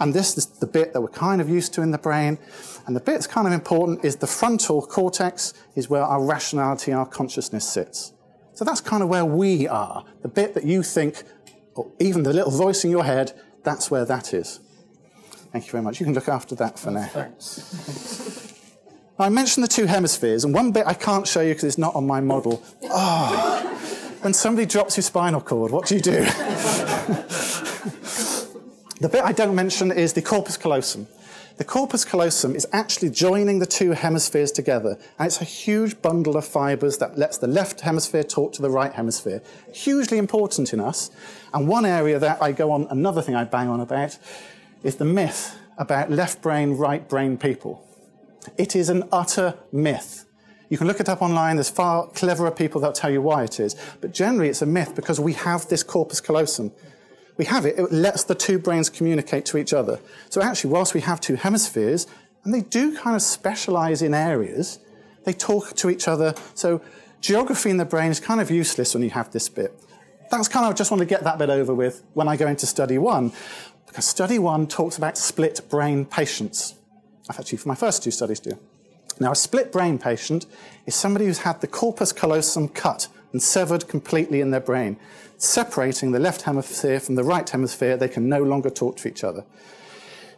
And 0.00 0.14
this 0.14 0.36
is 0.36 0.46
the 0.46 0.66
bit 0.66 0.92
that 0.92 1.00
we're 1.00 1.08
kind 1.08 1.40
of 1.40 1.48
used 1.48 1.72
to 1.74 1.82
in 1.82 1.90
the 1.90 1.98
brain. 1.98 2.38
And 2.86 2.94
the 2.94 3.00
bit 3.00 3.12
that's 3.12 3.26
kind 3.26 3.46
of 3.46 3.52
important 3.52 4.04
is 4.04 4.16
the 4.16 4.26
frontal 4.26 4.82
cortex 4.82 5.54
is 5.74 5.88
where 5.88 6.02
our 6.02 6.24
rationality 6.24 6.92
our 6.92 7.06
consciousness 7.06 7.68
sits. 7.68 8.12
So 8.54 8.64
that's 8.64 8.80
kind 8.80 9.02
of 9.02 9.08
where 9.08 9.24
we 9.24 9.66
are. 9.66 10.04
The 10.22 10.28
bit 10.28 10.54
that 10.54 10.64
you 10.64 10.82
think, 10.82 11.22
or 11.74 11.90
even 11.98 12.22
the 12.22 12.32
little 12.32 12.52
voice 12.52 12.84
in 12.84 12.90
your 12.90 13.04
head, 13.04 13.32
that's 13.64 13.90
where 13.90 14.04
that 14.04 14.34
is. 14.34 14.60
Thank 15.54 15.66
you 15.66 15.70
very 15.70 15.84
much. 15.84 16.00
You 16.00 16.06
can 16.06 16.14
look 16.14 16.28
after 16.28 16.56
that 16.56 16.80
for 16.80 16.90
now. 16.90 17.06
Thanks. 17.06 18.52
I 19.20 19.28
mentioned 19.28 19.62
the 19.62 19.68
two 19.68 19.86
hemispheres, 19.86 20.42
and 20.44 20.52
one 20.52 20.72
bit 20.72 20.84
I 20.84 20.94
can't 20.94 21.28
show 21.28 21.42
you 21.42 21.50
because 21.50 21.62
it's 21.62 21.78
not 21.78 21.94
on 21.94 22.04
my 22.08 22.20
model. 22.20 22.60
Oh, 22.90 23.60
when 24.22 24.34
somebody 24.34 24.66
drops 24.66 24.96
your 24.96 25.04
spinal 25.04 25.40
cord, 25.40 25.70
what 25.70 25.86
do 25.86 25.94
you 25.94 26.00
do? 26.00 26.10
the 29.00 29.08
bit 29.08 29.22
I 29.22 29.30
don't 29.30 29.54
mention 29.54 29.92
is 29.92 30.12
the 30.14 30.22
corpus 30.22 30.56
callosum. 30.56 31.06
The 31.56 31.64
corpus 31.64 32.04
callosum 32.04 32.56
is 32.56 32.66
actually 32.72 33.10
joining 33.10 33.60
the 33.60 33.66
two 33.66 33.92
hemispheres 33.92 34.50
together, 34.50 34.98
and 35.20 35.26
it's 35.28 35.40
a 35.40 35.44
huge 35.44 36.02
bundle 36.02 36.36
of 36.36 36.44
fibers 36.44 36.98
that 36.98 37.16
lets 37.16 37.38
the 37.38 37.46
left 37.46 37.82
hemisphere 37.82 38.24
talk 38.24 38.54
to 38.54 38.62
the 38.62 38.70
right 38.70 38.92
hemisphere. 38.92 39.40
Hugely 39.72 40.18
important 40.18 40.72
in 40.72 40.80
us. 40.80 41.12
And 41.52 41.68
one 41.68 41.86
area 41.86 42.18
that 42.18 42.42
I 42.42 42.50
go 42.50 42.72
on, 42.72 42.88
another 42.90 43.22
thing 43.22 43.36
I 43.36 43.44
bang 43.44 43.68
on 43.68 43.78
about, 43.78 44.18
is 44.84 44.96
the 44.96 45.04
myth 45.04 45.58
about 45.78 46.10
left 46.10 46.40
brain, 46.42 46.76
right 46.76 47.08
brain 47.08 47.36
people. 47.36 47.84
It 48.56 48.76
is 48.76 48.88
an 48.88 49.08
utter 49.10 49.54
myth. 49.72 50.26
You 50.68 50.78
can 50.78 50.86
look 50.86 51.00
it 51.00 51.08
up 51.08 51.22
online. 51.22 51.56
There's 51.56 51.70
far 51.70 52.08
cleverer 52.08 52.50
people 52.50 52.80
that'll 52.80 52.94
tell 52.94 53.10
you 53.10 53.22
why 53.22 53.44
it 53.44 53.58
is. 53.58 53.74
But 54.00 54.12
generally, 54.12 54.48
it's 54.48 54.62
a 54.62 54.66
myth 54.66 54.94
because 54.94 55.18
we 55.18 55.32
have 55.32 55.66
this 55.68 55.82
corpus 55.82 56.20
callosum. 56.20 56.72
We 57.36 57.46
have 57.46 57.66
it. 57.66 57.78
It 57.78 57.90
lets 57.92 58.24
the 58.24 58.34
two 58.34 58.58
brains 58.58 58.88
communicate 58.88 59.44
to 59.46 59.58
each 59.58 59.72
other. 59.72 59.98
So 60.30 60.42
actually, 60.42 60.70
whilst 60.70 60.94
we 60.94 61.00
have 61.00 61.20
two 61.20 61.34
hemispheres, 61.34 62.06
and 62.44 62.52
they 62.52 62.60
do 62.60 62.96
kind 62.96 63.16
of 63.16 63.22
specialize 63.22 64.02
in 64.02 64.14
areas, 64.14 64.78
they 65.24 65.32
talk 65.32 65.74
to 65.76 65.90
each 65.90 66.06
other. 66.06 66.34
So 66.54 66.82
geography 67.20 67.70
in 67.70 67.78
the 67.78 67.84
brain 67.84 68.10
is 68.10 68.20
kind 68.20 68.40
of 68.40 68.50
useless 68.50 68.94
when 68.94 69.02
you 69.02 69.10
have 69.10 69.32
this 69.32 69.48
bit. 69.48 69.72
That's 70.30 70.48
kind 70.48 70.66
of, 70.66 70.72
I 70.72 70.74
just 70.74 70.90
want 70.90 71.00
to 71.00 71.06
get 71.06 71.24
that 71.24 71.38
bit 71.38 71.50
over 71.50 71.74
with 71.74 72.02
when 72.14 72.28
I 72.28 72.36
go 72.36 72.46
into 72.46 72.66
study 72.66 72.98
one, 72.98 73.32
because 73.94 74.06
study 74.06 74.40
one 74.40 74.66
talks 74.66 74.98
about 74.98 75.16
split 75.16 75.60
brain 75.70 76.04
patients. 76.04 76.74
I've 77.30 77.38
actually, 77.38 77.58
for 77.58 77.68
my 77.68 77.76
first 77.76 78.02
two 78.02 78.10
studies, 78.10 78.40
do. 78.40 78.58
Now, 79.20 79.30
a 79.30 79.36
split 79.36 79.70
brain 79.70 80.00
patient 80.00 80.46
is 80.84 80.96
somebody 80.96 81.26
who's 81.26 81.38
had 81.38 81.60
the 81.60 81.68
corpus 81.68 82.10
callosum 82.10 82.70
cut 82.70 83.06
and 83.30 83.40
severed 83.40 83.86
completely 83.86 84.40
in 84.40 84.50
their 84.50 84.58
brain, 84.58 84.96
separating 85.38 86.10
the 86.10 86.18
left 86.18 86.42
hemisphere 86.42 86.98
from 86.98 87.14
the 87.14 87.22
right 87.22 87.48
hemisphere. 87.48 87.96
They 87.96 88.08
can 88.08 88.28
no 88.28 88.42
longer 88.42 88.68
talk 88.68 88.96
to 88.96 89.08
each 89.08 89.22
other. 89.22 89.44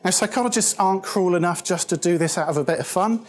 Now, 0.04 0.10
psychologists 0.10 0.78
aren't 0.78 1.02
cruel 1.02 1.34
enough 1.34 1.64
just 1.64 1.88
to 1.88 1.96
do 1.96 2.18
this 2.18 2.36
out 2.36 2.50
of 2.50 2.58
a 2.58 2.64
bit 2.64 2.78
of 2.78 2.86
fun. 2.86 3.24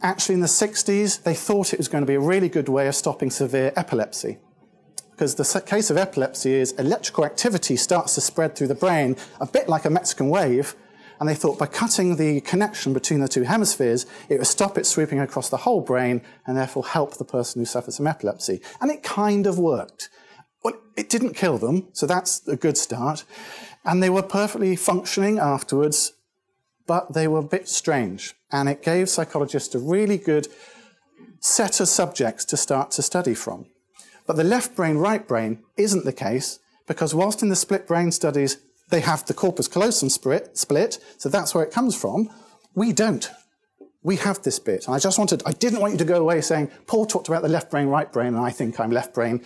Actually, 0.00 0.36
in 0.36 0.40
the 0.40 0.46
60s, 0.46 1.22
they 1.22 1.34
thought 1.34 1.74
it 1.74 1.78
was 1.78 1.88
going 1.88 2.00
to 2.00 2.08
be 2.08 2.14
a 2.14 2.20
really 2.20 2.48
good 2.48 2.70
way 2.70 2.88
of 2.88 2.94
stopping 2.94 3.30
severe 3.30 3.74
epilepsy. 3.76 4.38
Because 5.16 5.34
the 5.34 5.62
case 5.62 5.88
of 5.88 5.96
epilepsy 5.96 6.52
is 6.52 6.72
electrical 6.72 7.24
activity 7.24 7.76
starts 7.76 8.14
to 8.16 8.20
spread 8.20 8.54
through 8.54 8.66
the 8.66 8.74
brain, 8.74 9.16
a 9.40 9.46
bit 9.46 9.66
like 9.66 9.86
a 9.86 9.90
Mexican 9.90 10.28
wave, 10.28 10.76
and 11.18 11.26
they 11.26 11.34
thought 11.34 11.58
by 11.58 11.64
cutting 11.64 12.16
the 12.16 12.42
connection 12.42 12.92
between 12.92 13.20
the 13.20 13.28
two 13.28 13.44
hemispheres, 13.44 14.04
it 14.28 14.36
would 14.36 14.46
stop 14.46 14.76
it 14.76 14.84
sweeping 14.84 15.18
across 15.18 15.48
the 15.48 15.56
whole 15.56 15.80
brain 15.80 16.20
and 16.46 16.54
therefore 16.54 16.84
help 16.84 17.16
the 17.16 17.24
person 17.24 17.62
who 17.62 17.64
suffers 17.64 17.96
from 17.96 18.06
epilepsy. 18.06 18.60
And 18.78 18.90
it 18.90 19.02
kind 19.02 19.46
of 19.46 19.58
worked. 19.58 20.10
Well, 20.62 20.74
it 20.98 21.08
didn't 21.08 21.32
kill 21.32 21.56
them, 21.56 21.88
so 21.94 22.06
that's 22.06 22.46
a 22.46 22.56
good 22.56 22.76
start. 22.76 23.24
And 23.86 24.02
they 24.02 24.10
were 24.10 24.22
perfectly 24.22 24.76
functioning 24.76 25.38
afterwards, 25.38 26.12
but 26.86 27.14
they 27.14 27.26
were 27.26 27.38
a 27.38 27.42
bit 27.42 27.70
strange. 27.70 28.34
And 28.52 28.68
it 28.68 28.82
gave 28.82 29.08
psychologists 29.08 29.74
a 29.74 29.78
really 29.78 30.18
good 30.18 30.48
set 31.40 31.80
of 31.80 31.88
subjects 31.88 32.44
to 32.46 32.58
start 32.58 32.90
to 32.90 33.02
study 33.02 33.34
from. 33.34 33.66
But 34.26 34.36
the 34.36 34.44
left 34.44 34.74
brain, 34.74 34.96
right 34.96 35.26
brain 35.26 35.62
isn't 35.76 36.04
the 36.04 36.12
case 36.12 36.58
because 36.86 37.14
whilst 37.14 37.42
in 37.42 37.48
the 37.48 37.56
split 37.56 37.86
brain 37.86 38.12
studies 38.12 38.58
they 38.88 39.00
have 39.00 39.26
the 39.26 39.34
corpus 39.34 39.68
callosum 39.68 40.08
split, 40.08 40.98
so 41.18 41.28
that's 41.28 41.54
where 41.54 41.64
it 41.64 41.72
comes 41.72 41.96
from, 41.96 42.30
we 42.74 42.92
don't. 42.92 43.30
We 44.02 44.16
have 44.16 44.42
this 44.42 44.60
bit. 44.60 44.86
And 44.86 44.94
I 44.94 45.00
just 45.00 45.18
wanted, 45.18 45.42
I 45.44 45.52
didn't 45.52 45.80
want 45.80 45.94
you 45.94 45.98
to 45.98 46.04
go 46.04 46.20
away 46.20 46.40
saying, 46.40 46.70
Paul 46.86 47.06
talked 47.06 47.26
about 47.26 47.42
the 47.42 47.48
left 47.48 47.70
brain, 47.70 47.88
right 47.88 48.12
brain, 48.12 48.28
and 48.28 48.38
I 48.38 48.50
think 48.50 48.78
I'm 48.78 48.92
left 48.92 49.12
brain 49.14 49.44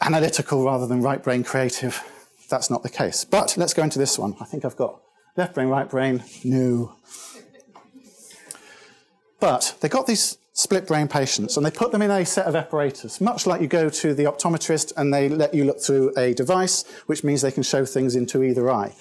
analytical 0.00 0.64
rather 0.64 0.86
than 0.86 1.02
right 1.02 1.22
brain 1.22 1.44
creative. 1.44 2.02
That's 2.48 2.70
not 2.70 2.82
the 2.82 2.88
case. 2.88 3.24
But 3.24 3.56
let's 3.56 3.74
go 3.74 3.84
into 3.84 4.00
this 4.00 4.18
one. 4.18 4.34
I 4.40 4.44
think 4.44 4.64
I've 4.64 4.76
got 4.76 5.00
left 5.36 5.54
brain, 5.54 5.68
right 5.68 5.88
brain, 5.88 6.24
no. 6.42 6.96
But 9.38 9.76
they 9.80 9.88
got 9.88 10.06
these 10.06 10.36
split 10.60 10.86
brain 10.86 11.08
patients 11.08 11.56
and 11.56 11.64
they 11.64 11.70
put 11.70 11.90
them 11.90 12.02
in 12.02 12.10
a 12.10 12.24
set 12.26 12.44
of 12.44 12.54
apparatus, 12.54 13.18
much 13.18 13.46
like 13.46 13.62
you 13.62 13.66
go 13.66 13.88
to 13.88 14.12
the 14.12 14.24
optometrist 14.24 14.92
and 14.98 15.12
they 15.12 15.26
let 15.26 15.54
you 15.54 15.64
look 15.64 15.80
through 15.80 16.12
a 16.18 16.34
device, 16.34 16.84
which 17.06 17.24
means 17.24 17.40
they 17.40 17.50
can 17.50 17.62
show 17.62 17.86
things 17.86 18.14
into 18.14 18.42
either 18.42 18.70
eye. 18.70 18.94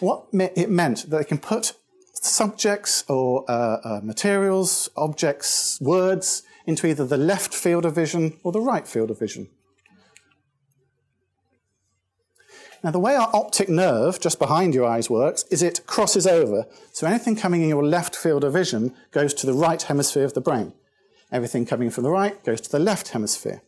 What 0.00 0.28
it 0.32 0.70
meant 0.70 1.10
that 1.10 1.18
they 1.18 1.24
can 1.24 1.36
put 1.38 1.74
subjects 2.14 3.04
or 3.06 3.44
uh, 3.50 3.76
uh, 3.84 4.00
materials, 4.02 4.88
objects, 4.96 5.78
words 5.78 6.42
into 6.66 6.86
either 6.86 7.04
the 7.04 7.18
left 7.18 7.52
field 7.52 7.84
of 7.84 7.94
vision 7.94 8.38
or 8.42 8.52
the 8.52 8.60
right 8.60 8.88
field 8.88 9.10
of 9.10 9.18
vision. 9.18 9.48
Now, 12.82 12.92
the 12.92 13.00
way 13.00 13.14
our 13.14 13.28
optic 13.34 13.68
nerve 13.68 14.20
just 14.20 14.38
behind 14.38 14.72
your 14.72 14.86
eyes 14.86 15.10
works 15.10 15.44
is 15.50 15.62
it 15.62 15.84
crosses 15.86 16.26
over. 16.26 16.64
So 16.92 17.06
anything 17.06 17.36
coming 17.36 17.60
in 17.62 17.68
your 17.68 17.84
left 17.84 18.16
field 18.16 18.44
of 18.44 18.52
vision 18.54 18.94
goes 19.10 19.34
to 19.34 19.46
the 19.46 19.52
right 19.52 19.82
hemisphere 19.82 20.24
of 20.24 20.34
the 20.34 20.40
brain. 20.40 20.72
Everything 21.30 21.66
coming 21.66 21.90
from 21.90 22.04
the 22.04 22.10
right 22.10 22.42
goes 22.44 22.60
to 22.62 22.70
the 22.70 22.78
left 22.78 23.08
hemisphere. 23.08 23.62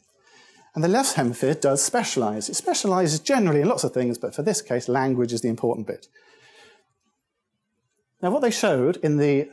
And 0.74 0.84
the 0.84 0.88
left 0.88 1.14
hemisphere 1.14 1.54
does 1.54 1.82
specialize. 1.82 2.48
It 2.48 2.54
specializes 2.54 3.20
generally 3.20 3.60
in 3.60 3.68
lots 3.68 3.84
of 3.84 3.92
things, 3.92 4.18
but 4.18 4.34
for 4.34 4.42
this 4.42 4.62
case, 4.62 4.88
language 4.88 5.32
is 5.32 5.40
the 5.40 5.48
important 5.48 5.86
bit. 5.86 6.06
Now, 8.22 8.30
what 8.30 8.42
they 8.42 8.50
showed 8.50 8.96
in 8.98 9.16
the 9.16 9.48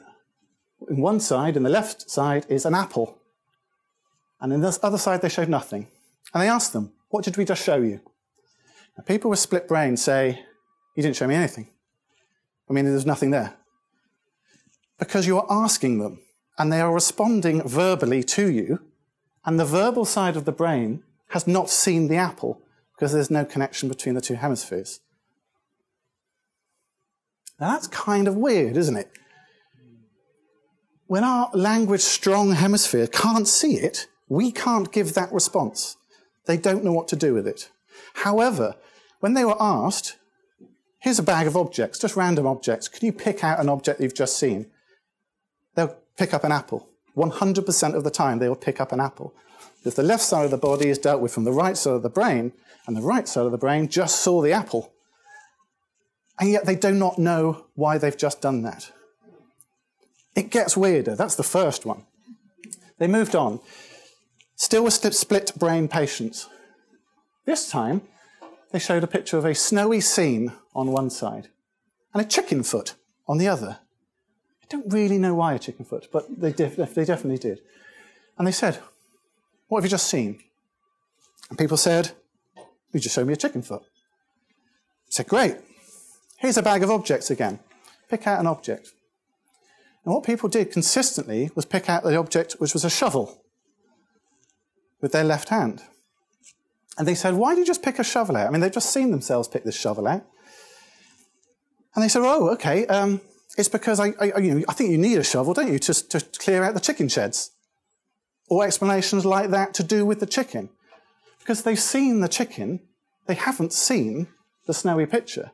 in 0.88 1.02
one 1.02 1.20
side, 1.20 1.58
in 1.58 1.64
the 1.64 1.70
left 1.70 2.10
side, 2.10 2.46
is 2.50 2.66
an 2.66 2.76
apple. 2.76 3.18
And 4.40 4.54
in 4.54 4.62
this 4.62 4.80
other 4.84 5.00
side, 5.00 5.22
they 5.22 5.30
showed 5.30 5.50
nothing. 5.50 5.88
And 6.34 6.44
they 6.44 6.50
asked 6.50 6.74
them, 6.74 6.94
What 7.10 7.24
did 7.24 7.38
we 7.38 7.46
just 7.46 7.64
show 7.64 7.78
you? 7.78 8.02
Now, 8.96 9.04
people 9.04 9.30
with 9.30 9.40
split 9.40 9.68
brains 9.68 10.04
say, 10.04 10.46
You 10.96 11.04
didn't 11.04 11.16
show 11.16 11.28
me 11.28 11.36
anything. 11.36 11.70
I 12.70 12.74
mean, 12.74 12.86
there's 12.86 13.06
nothing 13.06 13.32
there. 13.32 13.56
Because 15.00 15.26
you 15.26 15.38
are 15.40 15.48
asking 15.50 16.00
them, 16.00 16.20
and 16.58 16.72
they 16.72 16.82
are 16.82 16.94
responding 16.94 17.68
verbally 17.68 18.24
to 18.24 18.52
you, 18.52 18.80
and 19.46 19.60
the 19.60 19.66
verbal 19.66 20.06
side 20.06 20.36
of 20.36 20.46
the 20.46 20.52
brain 20.52 21.04
has 21.30 21.48
not 21.48 21.70
seen 21.70 22.08
the 22.08 22.16
apple 22.16 22.62
because 22.94 23.14
there's 23.14 23.32
no 23.32 23.46
connection 23.46 23.90
between 23.90 24.16
the 24.16 24.22
two 24.22 24.36
hemispheres. 24.36 25.00
Now, 27.60 27.72
that's 27.72 27.88
kind 27.88 28.28
of 28.28 28.36
weird, 28.36 28.78
isn't 28.78 28.98
it? 28.98 29.12
When 31.08 31.24
our 31.24 31.50
language 31.54 32.02
strong 32.02 32.52
hemisphere 32.52 33.08
can't 33.08 33.48
see 33.48 33.78
it, 33.78 34.08
we 34.28 34.52
can't 34.52 34.92
give 34.92 35.14
that 35.14 35.32
response. 35.32 35.96
They 36.46 36.58
don't 36.58 36.84
know 36.84 36.92
what 36.92 37.08
to 37.10 37.16
do 37.16 37.34
with 37.34 37.48
it. 37.48 37.70
However, 38.14 38.76
when 39.20 39.34
they 39.34 39.46
were 39.46 39.60
asked, 39.60 40.18
here's 41.00 41.20
a 41.20 41.24
bag 41.24 41.48
of 41.48 41.56
objects, 41.56 42.00
just 42.00 42.16
random 42.16 42.46
objects, 42.46 42.88
can 42.88 43.06
you 43.06 43.14
pick 43.14 43.44
out 43.44 43.60
an 43.60 43.70
object 43.70 44.02
you've 44.02 44.14
just 44.14 44.38
seen? 44.38 44.68
They'll 45.76 45.98
pick 46.18 46.34
up 46.34 46.44
an 46.44 46.52
apple. 46.52 46.90
100% 47.16 47.96
of 47.96 48.04
the 48.04 48.12
time, 48.12 48.40
they 48.40 48.48
will 48.48 48.56
pick 48.56 48.80
up 48.80 48.92
an 48.92 49.00
apple. 49.00 49.34
If 49.84 49.96
the 49.96 50.04
left 50.04 50.24
side 50.24 50.46
of 50.46 50.52
the 50.52 50.58
body 50.58 50.90
is 50.90 50.98
dealt 50.98 51.22
with 51.22 51.34
from 51.34 51.46
the 51.46 51.52
right 51.52 51.78
side 51.78 51.94
of 51.94 52.04
the 52.04 52.10
brain, 52.10 52.52
and 52.86 52.96
the 52.96 53.02
right 53.02 53.28
side 53.28 53.46
of 53.46 53.52
the 53.52 53.58
brain 53.58 53.88
just 53.88 54.22
saw 54.22 54.42
the 54.42 54.54
apple. 54.54 54.94
And 56.40 56.52
yet 56.52 56.66
they 56.66 56.76
do 56.76 56.92
not 56.92 57.18
know 57.18 57.66
why 57.76 57.98
they've 57.98 58.18
just 58.18 58.42
done 58.42 58.62
that. 58.64 58.92
It 60.36 60.52
gets 60.52 60.78
weirder. 60.78 61.16
That's 61.16 61.36
the 61.36 61.44
first 61.44 61.86
one. 61.86 62.06
They 63.00 63.08
moved 63.08 63.36
on. 63.36 63.60
Still 64.56 64.84
with 64.84 64.94
split 64.94 65.52
brain 65.58 65.88
patients. 65.88 66.48
This 67.46 67.70
time, 67.70 68.02
they 68.72 68.80
showed 68.80 69.04
a 69.04 69.08
picture 69.08 69.38
of 69.38 69.46
a 69.46 69.56
snowy 69.56 70.02
scene 70.02 70.54
on 70.76 70.92
one 70.92 71.10
side 71.10 71.50
and 72.14 72.24
a 72.24 72.28
chicken 72.28 72.64
foot 72.64 72.96
on 73.28 73.38
the 73.38 73.48
other. 73.48 73.80
I 74.68 74.76
don't 74.76 74.92
really 74.92 75.18
know 75.18 75.34
why 75.34 75.54
a 75.54 75.60
chicken 75.60 75.86
foot, 75.86 76.10
but 76.12 76.26
they, 76.42 76.52
def- 76.52 76.76
they 76.76 77.06
definitely 77.06 77.38
did. 77.38 77.62
And 78.38 78.46
they 78.46 78.52
said, 78.52 78.80
What 79.68 79.80
have 79.80 79.86
you 79.86 79.90
just 79.90 80.08
seen? 80.08 80.40
And 81.50 81.58
people 81.58 81.78
said, 81.78 82.12
You 82.92 83.00
just 83.00 83.16
showed 83.16 83.28
me 83.28 83.34
a 83.34 83.38
chicken 83.38 83.62
foot. 83.62 83.84
I 83.84 85.10
said, 85.10 85.28
Great. 85.28 85.56
Here's 86.38 86.58
a 86.58 86.64
bag 86.64 86.84
of 86.84 86.92
objects 86.92 87.32
again. 87.32 87.60
Pick 88.10 88.28
out 88.28 88.42
an 88.42 88.48
object. 88.48 88.90
And 90.04 90.14
what 90.14 90.26
people 90.26 90.50
did 90.50 90.72
consistently 90.72 91.50
was 91.56 91.66
pick 91.66 91.90
out 91.90 92.04
the 92.04 92.18
object 92.18 92.54
which 92.60 92.74
was 92.74 92.84
a 92.84 92.90
shovel 92.90 93.42
with 95.02 95.14
their 95.14 95.24
left 95.24 95.50
hand. 95.50 95.84
And 96.98 97.08
they 97.08 97.16
said, 97.16 97.36
Why 97.36 97.54
do 97.54 97.62
you 97.62 97.66
just 97.66 97.84
pick 97.84 98.00
a 98.00 98.04
shovel 98.04 98.36
out? 98.36 98.48
I 98.48 98.50
mean, 98.50 98.60
they've 98.60 98.72
just 98.72 98.92
seen 98.92 99.12
themselves 99.12 99.48
pick 99.48 99.64
this 99.64 99.80
shovel 99.80 100.08
out. 100.08 100.26
And 101.96 102.04
they 102.04 102.10
said, 102.10 102.24
Oh, 102.24 102.50
okay. 102.50 102.86
Um, 102.88 103.22
it's 103.58 103.68
because 103.68 104.00
I, 104.00 104.14
I, 104.22 104.38
you 104.38 104.54
know, 104.54 104.66
I 104.70 104.74
think 104.74 104.92
you 104.92 104.98
need 104.98 105.18
a 105.18 105.24
shovel, 105.24 105.54
don't 105.54 105.72
you, 105.72 105.80
to, 105.80 105.94
to 106.10 106.20
clear 106.40 106.64
out 106.64 106.76
the 106.76 106.80
chicken 106.80 107.10
sheds? 107.10 107.52
Or 108.50 108.64
explanations 108.64 109.26
like 109.26 109.50
that 109.50 109.74
to 109.76 109.84
do 109.84 110.06
with 110.06 110.20
the 110.20 110.26
chicken. 110.26 110.70
Because 111.40 111.64
they've 111.64 111.80
seen 111.80 112.22
the 112.22 112.30
chicken, 112.30 112.82
they 113.26 113.34
haven't 113.34 113.74
seen 113.74 114.28
the 114.68 114.74
snowy 114.74 115.06
picture. 115.06 115.52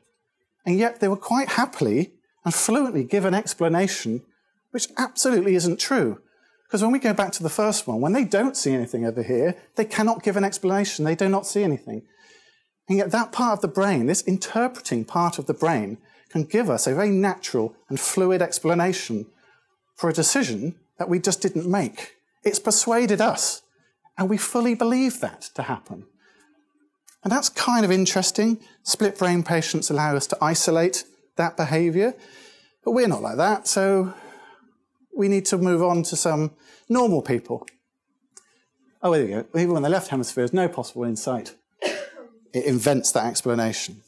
And 0.66 0.78
yet 0.78 1.00
they 1.00 1.08
were 1.08 1.16
quite 1.16 1.50
happily 1.50 2.12
and 2.44 2.54
fluently 2.54 3.04
give 3.04 3.24
an 3.24 3.34
explanation 3.34 4.22
which 4.70 4.88
absolutely 4.96 5.54
isn't 5.54 5.78
true. 5.78 6.20
Because 6.66 6.82
when 6.82 6.92
we 6.92 6.98
go 6.98 7.14
back 7.14 7.32
to 7.32 7.42
the 7.42 7.48
first 7.48 7.86
one, 7.86 8.00
when 8.00 8.12
they 8.12 8.24
don't 8.24 8.56
see 8.56 8.72
anything 8.72 9.06
over 9.06 9.22
here, 9.22 9.56
they 9.76 9.84
cannot 9.84 10.22
give 10.22 10.36
an 10.36 10.44
explanation. 10.44 11.04
They 11.04 11.14
do 11.14 11.28
not 11.28 11.46
see 11.46 11.62
anything. 11.62 12.02
And 12.88 12.98
yet, 12.98 13.12
that 13.12 13.32
part 13.32 13.52
of 13.52 13.60
the 13.60 13.68
brain, 13.68 14.06
this 14.06 14.22
interpreting 14.22 15.04
part 15.04 15.38
of 15.38 15.46
the 15.46 15.54
brain, 15.54 15.98
can 16.34 16.42
give 16.42 16.68
us 16.68 16.88
a 16.88 16.94
very 16.94 17.10
natural 17.10 17.76
and 17.88 18.00
fluid 18.00 18.42
explanation 18.42 19.24
for 19.94 20.10
a 20.10 20.12
decision 20.12 20.74
that 20.98 21.08
we 21.08 21.20
just 21.20 21.40
didn't 21.40 21.64
make. 21.64 22.16
It's 22.42 22.58
persuaded 22.58 23.20
us, 23.20 23.62
and 24.18 24.28
we 24.28 24.36
fully 24.36 24.74
believe 24.74 25.20
that 25.20 25.42
to 25.54 25.62
happen. 25.62 26.06
And 27.22 27.32
that's 27.32 27.48
kind 27.48 27.84
of 27.84 27.92
interesting. 27.92 28.58
Split 28.82 29.16
brain 29.16 29.44
patients 29.44 29.90
allow 29.90 30.16
us 30.16 30.26
to 30.26 30.38
isolate 30.42 31.04
that 31.36 31.56
behavior, 31.56 32.14
but 32.84 32.90
we're 32.90 33.06
not 33.06 33.22
like 33.22 33.36
that, 33.36 33.68
so 33.68 34.12
we 35.16 35.28
need 35.28 35.46
to 35.46 35.56
move 35.56 35.84
on 35.84 36.02
to 36.02 36.16
some 36.16 36.50
normal 36.88 37.22
people. 37.22 37.64
Oh, 39.04 39.12
there 39.12 39.22
you 39.22 39.28
go. 39.28 39.42
People 39.44 39.76
in 39.76 39.84
the 39.84 39.88
left 39.88 40.08
hemisphere 40.08 40.42
has 40.42 40.52
no 40.52 40.66
possible 40.66 41.04
insight. 41.04 41.54
It 42.52 42.64
invents 42.64 43.12
that 43.12 43.26
explanation. 43.26 44.02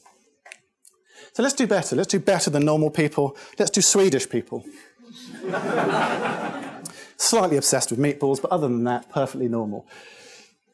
So 1.37 1.43
let's 1.43 1.53
do 1.53 1.67
better. 1.67 1.95
Let's 1.95 2.07
do 2.07 2.19
better 2.19 2.49
than 2.49 2.65
normal 2.65 2.89
people. 2.89 3.37
Let's 3.59 3.69
do 3.69 3.79
Swedish 3.79 4.27
people. 4.27 4.65
Slightly 7.17 7.57
obsessed 7.57 7.91
with 7.91 7.99
meatballs, 7.99 8.41
but 8.41 8.49
other 8.49 8.67
than 8.67 8.85
that, 8.85 9.11
perfectly 9.11 9.47
normal. 9.47 9.85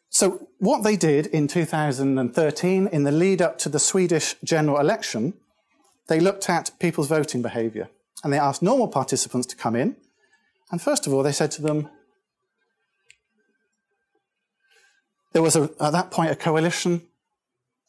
So, 0.10 0.48
what 0.60 0.86
they 0.86 0.96
did 0.96 1.26
in 1.26 1.50
2013, 1.50 2.88
in 2.88 3.04
the 3.04 3.12
lead 3.12 3.42
up 3.42 3.58
to 3.58 3.68
the 3.68 3.78
Swedish 3.78 4.36
general 4.42 4.80
election, 4.80 5.34
they 6.08 6.22
looked 6.22 6.50
at 6.50 6.72
people's 6.80 7.10
voting 7.10 7.42
behaviour. 7.42 7.90
And 8.24 8.32
they 8.32 8.40
asked 8.40 8.62
normal 8.62 8.88
participants 8.88 9.48
to 9.48 9.58
come 9.58 9.76
in 9.76 9.98
and 10.72 10.82
first 10.82 11.06
of 11.06 11.14
all, 11.14 11.24
they 11.24 11.34
said 11.34 11.52
to 11.52 11.62
them, 11.62 11.90
there 15.34 15.42
was 15.42 15.58
a, 15.58 15.70
at 15.82 15.92
that 15.92 16.10
point 16.10 16.32
a 16.32 16.38
coalition. 16.38 17.02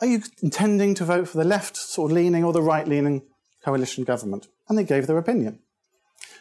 Are 0.04 0.06
you 0.06 0.22
intending 0.42 0.94
to 0.96 1.04
vote 1.06 1.28
for 1.28 1.38
the 1.38 1.44
left 1.44 1.78
sort 1.78 2.10
of 2.10 2.14
leaning 2.14 2.44
or 2.44 2.52
the 2.52 2.60
right 2.60 2.86
leaning 2.86 3.22
coalition 3.64 4.04
government? 4.04 4.48
And 4.68 4.76
they 4.76 4.84
gave 4.84 5.06
their 5.06 5.16
opinion. 5.16 5.60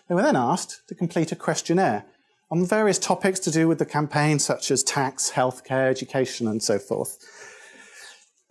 They 0.10 0.16
were 0.16 0.22
then 0.22 0.36
asked 0.36 0.86
to 0.90 0.96
complete 0.96 1.32
a 1.32 1.38
questionnaire 1.38 2.04
on 2.52 2.66
various 2.66 3.00
topics 3.00 3.40
to 3.40 3.52
do 3.52 3.70
with 3.70 3.80
the 3.80 3.86
campaign, 3.86 4.40
such 4.40 4.70
as 4.70 4.84
tax, 4.84 5.32
healthcare, 5.32 5.90
education, 5.90 6.46
and 6.46 6.62
so 6.62 6.78
forth. 6.78 7.18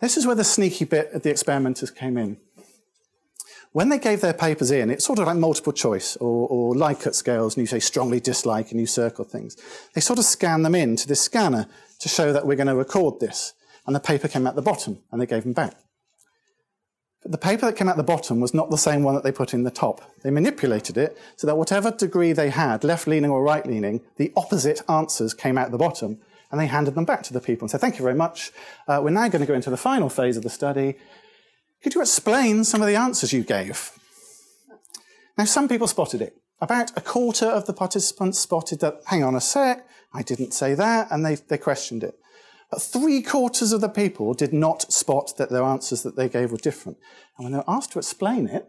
This 0.01 0.17
is 0.17 0.25
where 0.25 0.33
the 0.33 0.43
sneaky 0.43 0.85
bit 0.85 1.11
of 1.13 1.21
the 1.21 1.29
experimenters 1.29 1.91
came 1.91 2.17
in 2.17 2.37
when 3.73 3.89
they 3.89 3.97
gave 3.97 4.21
their 4.21 4.33
papers 4.33 4.69
in, 4.69 4.91
it's 4.91 5.03
sort 5.03 5.17
of 5.17 5.25
like 5.25 5.35
multiple 5.35 5.73
choice 5.73 6.15
or, 6.17 6.47
or 6.47 6.75
Likert 6.75 7.15
scales, 7.15 7.55
and 7.55 7.63
you 7.63 7.67
say 7.67 7.79
strongly 7.79 8.19
dislike 8.19 8.69
and 8.69 8.79
you 8.79 8.85
circle 8.85 9.25
things. 9.25 9.57
They 9.95 10.01
sort 10.01 10.19
of 10.19 10.25
scan 10.25 10.61
them 10.61 10.75
in 10.75 10.95
to 10.97 11.07
this 11.07 11.21
scanner 11.21 11.67
to 11.99 12.07
show 12.07 12.31
that 12.31 12.45
we're 12.45 12.55
going 12.55 12.67
to 12.67 12.75
record 12.75 13.19
this. 13.19 13.53
And 13.85 13.95
the 13.95 13.99
paper 13.99 14.27
came 14.27 14.47
out 14.47 14.55
the 14.55 14.61
bottom, 14.61 14.99
and 15.11 15.21
they 15.21 15.25
gave 15.25 15.43
them 15.43 15.53
back. 15.53 15.75
But 17.21 17.31
the 17.31 17.37
paper 17.37 17.65
that 17.67 17.77
came 17.77 17.87
out 17.87 17.95
the 17.95 18.03
bottom 18.03 18.41
was 18.41 18.53
not 18.53 18.69
the 18.69 18.77
same 18.77 19.03
one 19.03 19.15
that 19.15 19.23
they 19.23 19.31
put 19.31 19.53
in 19.53 19.63
the 19.63 19.71
top. 19.71 20.01
They 20.23 20.29
manipulated 20.29 20.97
it 20.97 21.17
so 21.37 21.47
that 21.47 21.55
whatever 21.55 21.89
degree 21.89 22.33
they 22.33 22.49
had, 22.49 22.83
left 22.83 23.07
leaning 23.07 23.31
or 23.31 23.41
right 23.41 23.65
leaning, 23.65 24.01
the 24.17 24.33
opposite 24.35 24.81
answers 24.89 25.33
came 25.33 25.57
out 25.57 25.71
the 25.71 25.77
bottom, 25.77 26.19
and 26.51 26.59
they 26.59 26.67
handed 26.67 26.95
them 26.95 27.05
back 27.05 27.23
to 27.23 27.33
the 27.33 27.39
people 27.39 27.65
and 27.65 27.71
said, 27.71 27.81
Thank 27.81 27.97
you 27.97 28.03
very 28.03 28.15
much. 28.15 28.51
Uh, 28.87 28.99
we're 29.01 29.09
now 29.09 29.27
going 29.29 29.41
to 29.41 29.47
go 29.47 29.53
into 29.53 29.69
the 29.69 29.77
final 29.77 30.09
phase 30.09 30.37
of 30.37 30.43
the 30.43 30.49
study. 30.49 30.95
Could 31.81 31.95
you 31.95 32.01
explain 32.01 32.63
some 32.63 32.81
of 32.81 32.87
the 32.87 32.95
answers 32.95 33.33
you 33.33 33.43
gave? 33.43 33.91
Now, 35.37 35.45
some 35.45 35.67
people 35.67 35.87
spotted 35.87 36.21
it. 36.21 36.37
About 36.61 36.95
a 36.95 37.01
quarter 37.01 37.47
of 37.47 37.65
the 37.65 37.73
participants 37.73 38.39
spotted 38.39 38.79
that, 38.81 39.01
hang 39.07 39.23
on 39.23 39.35
a 39.35 39.41
sec, 39.41 39.87
I 40.13 40.21
didn't 40.21 40.53
say 40.53 40.75
that, 40.75 41.07
and 41.09 41.25
they, 41.25 41.35
they 41.35 41.57
questioned 41.57 42.03
it. 42.03 42.17
Three 42.81 43.21
quarters 43.21 43.71
of 43.71 43.81
the 43.81 43.89
people 43.89 44.33
did 44.33 44.53
not 44.53 44.91
spot 44.91 45.33
that 45.37 45.49
their 45.49 45.63
answers 45.63 46.03
that 46.03 46.15
they 46.15 46.29
gave 46.29 46.51
were 46.51 46.57
different. 46.57 46.97
And 47.37 47.45
when 47.45 47.53
they 47.53 47.59
were 47.59 47.69
asked 47.69 47.91
to 47.93 47.99
explain 47.99 48.47
it, 48.47 48.67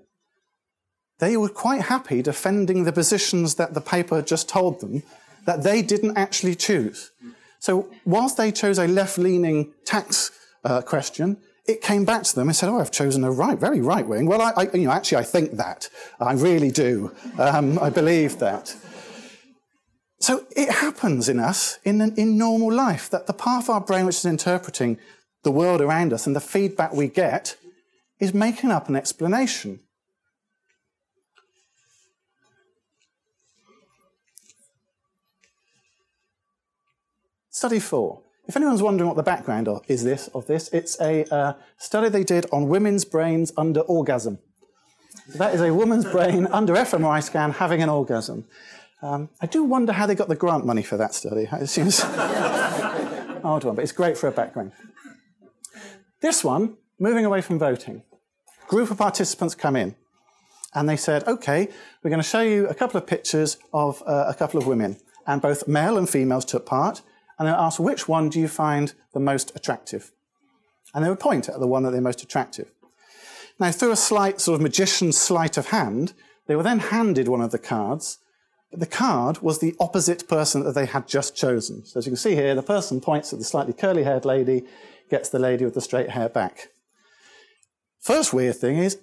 they 1.19 1.37
were 1.37 1.49
quite 1.49 1.83
happy 1.83 2.23
defending 2.23 2.85
the 2.85 2.93
positions 2.93 3.55
that 3.55 3.75
the 3.75 3.81
paper 3.81 4.21
just 4.21 4.49
told 4.49 4.81
them 4.81 5.03
that 5.47 5.63
they 5.63 5.83
didn't 5.83 6.17
actually 6.17 6.55
choose. 6.55 7.11
So, 7.61 7.89
whilst 8.05 8.37
they 8.37 8.53
chose 8.53 8.79
a 8.79 8.87
left 8.87 9.17
leaning 9.17 9.73
tax 9.85 10.33
uh, 10.65 10.83
question, 10.83 11.39
it 11.67 11.81
came 11.81 12.05
back 12.05 12.25
to 12.25 12.35
them 12.35 12.49
and 12.49 12.57
said, 12.57 12.69
"Oh, 12.69 12.79
I've 12.79 12.91
chosen 12.91 13.25
a 13.25 13.31
right, 13.31 13.59
very 13.59 13.81
right 13.81 14.07
wing." 14.07 14.27
Well, 14.27 14.43
I, 14.43 14.53
I, 14.57 14.63
you 14.75 14.87
know, 14.87 14.91
actually, 14.91 15.19
I 15.19 15.25
think 15.25 15.53
that. 15.53 15.89
I 16.21 16.35
really 16.35 16.71
do. 16.71 17.13
Um, 17.39 17.79
I 17.79 17.91
believe 17.91 18.39
that. 18.41 18.75
So 20.25 20.47
it 20.57 20.71
happens 20.71 21.29
in 21.29 21.39
us 21.39 21.79
in, 21.85 22.01
in 22.01 22.39
normal 22.39 22.73
life 22.73 23.11
that 23.11 23.27
the 23.27 23.35
part 23.35 23.65
of 23.65 23.69
our 23.69 23.83
brain 23.83 24.07
which 24.07 24.17
is 24.17 24.25
interpreting 24.25 24.97
the 25.43 25.51
world 25.51 25.83
around 25.83 26.15
us 26.15 26.27
and 26.27 26.35
the 26.35 26.41
feedback 26.41 26.95
we 26.95 27.09
get 27.09 27.59
is 28.19 28.33
making 28.33 28.71
up 28.71 28.89
an 28.89 28.97
explanation. 28.97 29.81
Study 37.51 37.79
four. 37.79 38.23
If 38.49 38.57
anyone's 38.57 38.81
wondering 38.81 39.09
what 39.09 39.19
the 39.19 39.23
background 39.23 39.69
is 39.89 40.05
this 40.05 40.29
of 40.29 40.47
this, 40.47 40.71
it's 40.73 40.99
a 41.03 41.31
uh, 41.31 41.53
study 41.77 42.09
they 42.09 42.25
did 42.25 42.47
on 42.51 42.71
women's 42.71 43.05
brains 43.05 43.53
under 43.59 43.81
orgasm. 43.81 44.39
So 45.31 45.37
that 45.37 45.55
is 45.55 45.61
a 45.61 45.75
woman's 45.75 46.07
brain 46.07 46.47
under 46.47 46.73
fMRI 46.73 47.23
scan 47.23 47.51
having 47.51 47.83
an 47.83 47.91
orgasm. 47.91 48.47
Um, 49.05 49.29
I 49.43 49.47
do 49.47 49.63
wonder 49.63 49.93
how 49.93 50.07
they 50.07 50.15
got 50.15 50.29
the 50.29 50.35
grant 50.35 50.65
money 50.65 50.83
for 50.83 50.97
that 50.97 51.13
study. 51.13 51.47
It 51.53 51.67
seems 51.67 52.01
odd 52.05 53.65
one, 53.65 53.75
but 53.75 53.83
it's 53.83 53.93
great 53.93 54.17
for 54.17 54.29
a 54.29 54.33
background. 54.33 54.73
This 56.23 56.43
one, 56.43 56.79
moving 56.99 57.27
away 57.27 57.43
from 57.43 57.59
voting. 57.59 58.03
Group 58.67 58.91
of 58.91 58.97
participants 58.97 59.55
come 59.55 59.77
in, 59.77 59.95
and 60.75 60.89
they 60.89 60.97
said, 60.97 61.29
"Okay, 61.29 61.69
we're 62.03 62.09
going 62.09 62.23
to 62.23 62.29
show 62.29 62.41
you 62.41 62.67
a 62.67 62.75
couple 62.75 62.97
of 62.97 63.07
pictures 63.07 63.59
of 63.75 64.03
uh, 64.07 64.25
a 64.27 64.35
couple 64.35 64.59
of 64.59 64.67
women, 64.67 64.97
and 65.27 65.43
both 65.43 65.69
male 65.69 65.99
and 65.99 66.09
females 66.09 66.47
took 66.47 66.65
part." 66.65 67.03
and 67.39 67.49
they 67.49 67.53
would 67.53 67.59
ask, 67.59 67.81
which 67.81 68.09
one 68.09 68.29
do 68.29 68.41
you 68.41 68.49
find 68.49 68.95
the 69.13 69.21
most 69.21 69.55
attractive? 69.57 70.13
And 70.95 71.05
they 71.05 71.09
would 71.09 71.21
point 71.21 71.49
at 71.49 71.59
the 71.59 71.67
one 71.67 71.83
that 71.83 71.91
they're 71.91 72.01
most 72.01 72.23
attractive. 72.23 72.71
Now, 73.59 73.73
through 73.73 73.93
a 73.93 73.97
slight 73.97 74.41
sort 74.41 74.57
of 74.57 74.63
magician's 74.63 75.19
sleight 75.19 75.57
of 75.57 75.69
hand, 75.69 76.13
they 76.47 76.57
were 76.57 76.63
then 76.63 76.79
handed 76.79 77.29
one 77.29 77.41
of 77.41 77.51
the 77.51 77.59
cards, 77.59 78.19
but 78.75 78.81
the 78.81 78.97
card 78.97 79.39
was 79.39 79.61
the 79.61 79.77
opposite 79.79 80.27
person 80.27 80.65
that 80.65 80.75
they 80.75 80.87
had 80.87 81.07
just 81.07 81.37
chosen. 81.37 81.87
So 81.87 81.99
as 81.99 82.07
you 82.07 82.11
can 82.11 82.17
see 82.17 82.35
here, 82.35 82.57
the 82.57 82.63
person 82.63 83.01
points 83.01 83.33
at 83.33 83.39
the 83.39 83.45
slightly 83.45 83.73
curly-haired 83.73 84.25
lady, 84.25 84.65
gets 85.09 85.29
the 85.29 85.39
lady 85.39 85.65
with 85.65 85.75
the 85.75 85.81
straight 85.81 86.11
hair 86.11 86.29
back. 86.29 86.71
First 88.01 88.33
weird 88.33 88.57
thing 88.57 88.79
is, 88.79 88.99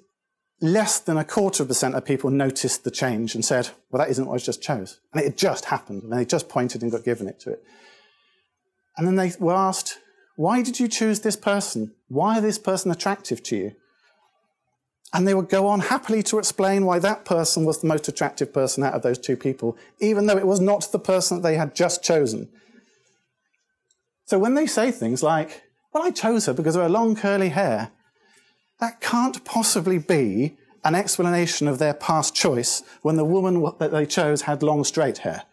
less 0.60 1.00
than 1.00 1.16
a 1.16 1.24
quarter 1.24 1.64
of 1.64 1.68
a 1.68 1.70
percent 1.70 1.96
of 1.96 2.04
people 2.04 2.30
noticed 2.30 2.84
the 2.84 2.92
change 2.92 3.34
and 3.34 3.46
said, 3.46 3.70
well, 3.90 4.02
that 4.02 4.12
isn't 4.12 4.26
what 4.26 4.34
I 4.34 4.44
just 4.44 4.62
chose. 4.62 5.00
And 5.14 5.22
it 5.22 5.28
had 5.28 5.38
just 5.38 5.64
happened, 5.64 6.04
and 6.04 6.12
they 6.12 6.26
just 6.26 6.50
pointed 6.50 6.82
and 6.82 6.92
got 6.92 7.06
given 7.06 7.30
it 7.30 7.40
to 7.40 7.52
it. 7.52 7.64
And 8.98 9.08
then 9.08 9.16
they 9.16 9.32
were 9.40 9.56
asked, 9.56 10.00
Why 10.36 10.62
did 10.62 10.82
you 10.82 10.90
choose 10.90 11.22
this 11.22 11.38
person? 11.38 11.94
Why 12.10 12.40
is 12.40 12.44
this 12.44 12.60
person 12.60 12.92
attractive 12.92 13.42
to 13.44 13.56
you? 13.56 13.72
And 15.14 15.28
they 15.28 15.34
would 15.34 15.50
go 15.50 15.68
on 15.68 15.82
happily 15.82 16.24
to 16.24 16.40
explain 16.40 16.86
why 16.86 17.00
that 17.00 17.26
person 17.26 17.66
was 17.66 17.82
the 17.82 17.88
most 17.88 18.08
attractive 18.08 18.54
person 18.54 18.84
out 18.84 18.94
of 18.94 19.02
those 19.02 19.18
two 19.18 19.36
people, 19.36 19.78
even 20.00 20.26
though 20.26 20.38
it 20.38 20.48
was 20.48 20.62
not 20.62 20.92
the 20.92 21.00
person 21.00 21.38
that 21.38 21.44
they 21.44 21.56
had 21.56 21.76
just 21.76 22.04
chosen. 22.04 22.48
So 24.26 24.40
when 24.40 24.56
they 24.56 24.68
say 24.68 24.92
things 24.92 25.22
like, 25.22 25.64
Well, 25.94 26.04
I 26.04 26.12
chose 26.12 26.46
her 26.46 26.54
because 26.54 26.78
of 26.78 26.84
her 26.84 26.90
long 26.90 27.16
curly 27.16 27.50
hair, 27.50 27.92
that 28.80 29.02
can't 29.02 29.44
possibly 29.44 29.98
be 29.98 30.58
an 30.84 30.96
explanation 30.96 31.68
of 31.68 31.78
their 31.78 31.94
past 31.94 32.34
choice 32.34 32.82
when 33.02 33.18
the 33.18 33.26
woman 33.26 33.62
that 33.80 33.92
they 33.92 34.06
chose 34.06 34.44
had 34.44 34.64
long 34.64 34.84
straight 34.84 35.20
hair. 35.20 35.44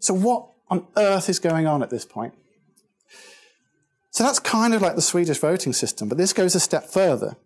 So, 0.00 0.12
what 0.12 0.48
on 0.68 0.86
earth 0.96 1.28
is 1.28 1.38
going 1.38 1.66
on 1.66 1.82
at 1.82 1.90
this 1.90 2.04
point? 2.04 2.34
So 4.10 4.24
that's 4.24 4.38
kind 4.38 4.72
of 4.72 4.80
like 4.80 4.96
the 4.96 5.02
Swedish 5.02 5.38
voting 5.38 5.74
system, 5.74 6.08
but 6.08 6.16
this 6.16 6.32
goes 6.32 6.54
a 6.54 6.60
step 6.60 6.84
further. 6.84 7.36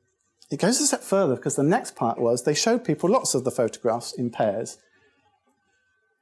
It 0.50 0.58
goes 0.58 0.80
a 0.80 0.86
step 0.86 1.02
further 1.02 1.36
because 1.36 1.56
the 1.56 1.62
next 1.62 1.94
part 1.94 2.18
was 2.18 2.42
they 2.42 2.54
showed 2.54 2.84
people 2.84 3.08
lots 3.08 3.34
of 3.34 3.44
the 3.44 3.50
photographs 3.50 4.12
in 4.12 4.30
pairs. 4.30 4.78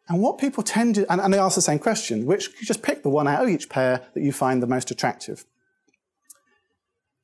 And 0.09 0.21
what 0.21 0.38
people 0.38 0.62
tend 0.62 0.97
to, 0.97 1.11
and, 1.11 1.21
and 1.21 1.33
they 1.33 1.38
asked 1.38 1.57
the 1.57 1.62
same 1.62 1.79
question, 1.79 2.27
which 2.27 2.49
you 2.61 2.67
just 2.67 2.83
pick 2.83 3.03
the 3.03 3.09
one 3.11 3.29
out 3.29 3.43
of 3.43 3.49
each 3.49 3.69
pair 3.69 4.03
that 4.14 4.23
you 4.23 4.33
find 4.33 4.62
the 4.62 4.67
most 4.67 4.91
attractive. 4.91 5.45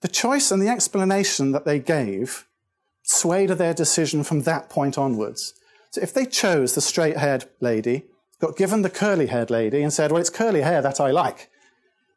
The 0.00 0.08
choice 0.08 0.50
and 0.50 0.60
the 0.60 0.68
explanation 0.68 1.52
that 1.52 1.64
they 1.64 1.78
gave 1.78 2.46
swayed 3.02 3.50
their 3.50 3.74
decision 3.74 4.24
from 4.24 4.42
that 4.42 4.68
point 4.68 4.98
onwards. 4.98 5.54
So 5.90 6.00
if 6.00 6.12
they 6.12 6.26
chose 6.26 6.74
the 6.74 6.80
straight 6.80 7.16
haired 7.18 7.44
lady, 7.60 8.04
got 8.40 8.56
given 8.56 8.82
the 8.82 8.90
curly 8.90 9.28
haired 9.28 9.50
lady 9.50 9.82
and 9.82 9.92
said, 9.92 10.10
Well, 10.10 10.20
it's 10.20 10.30
curly 10.30 10.62
hair 10.62 10.82
that 10.82 11.00
I 11.00 11.10
like. 11.10 11.50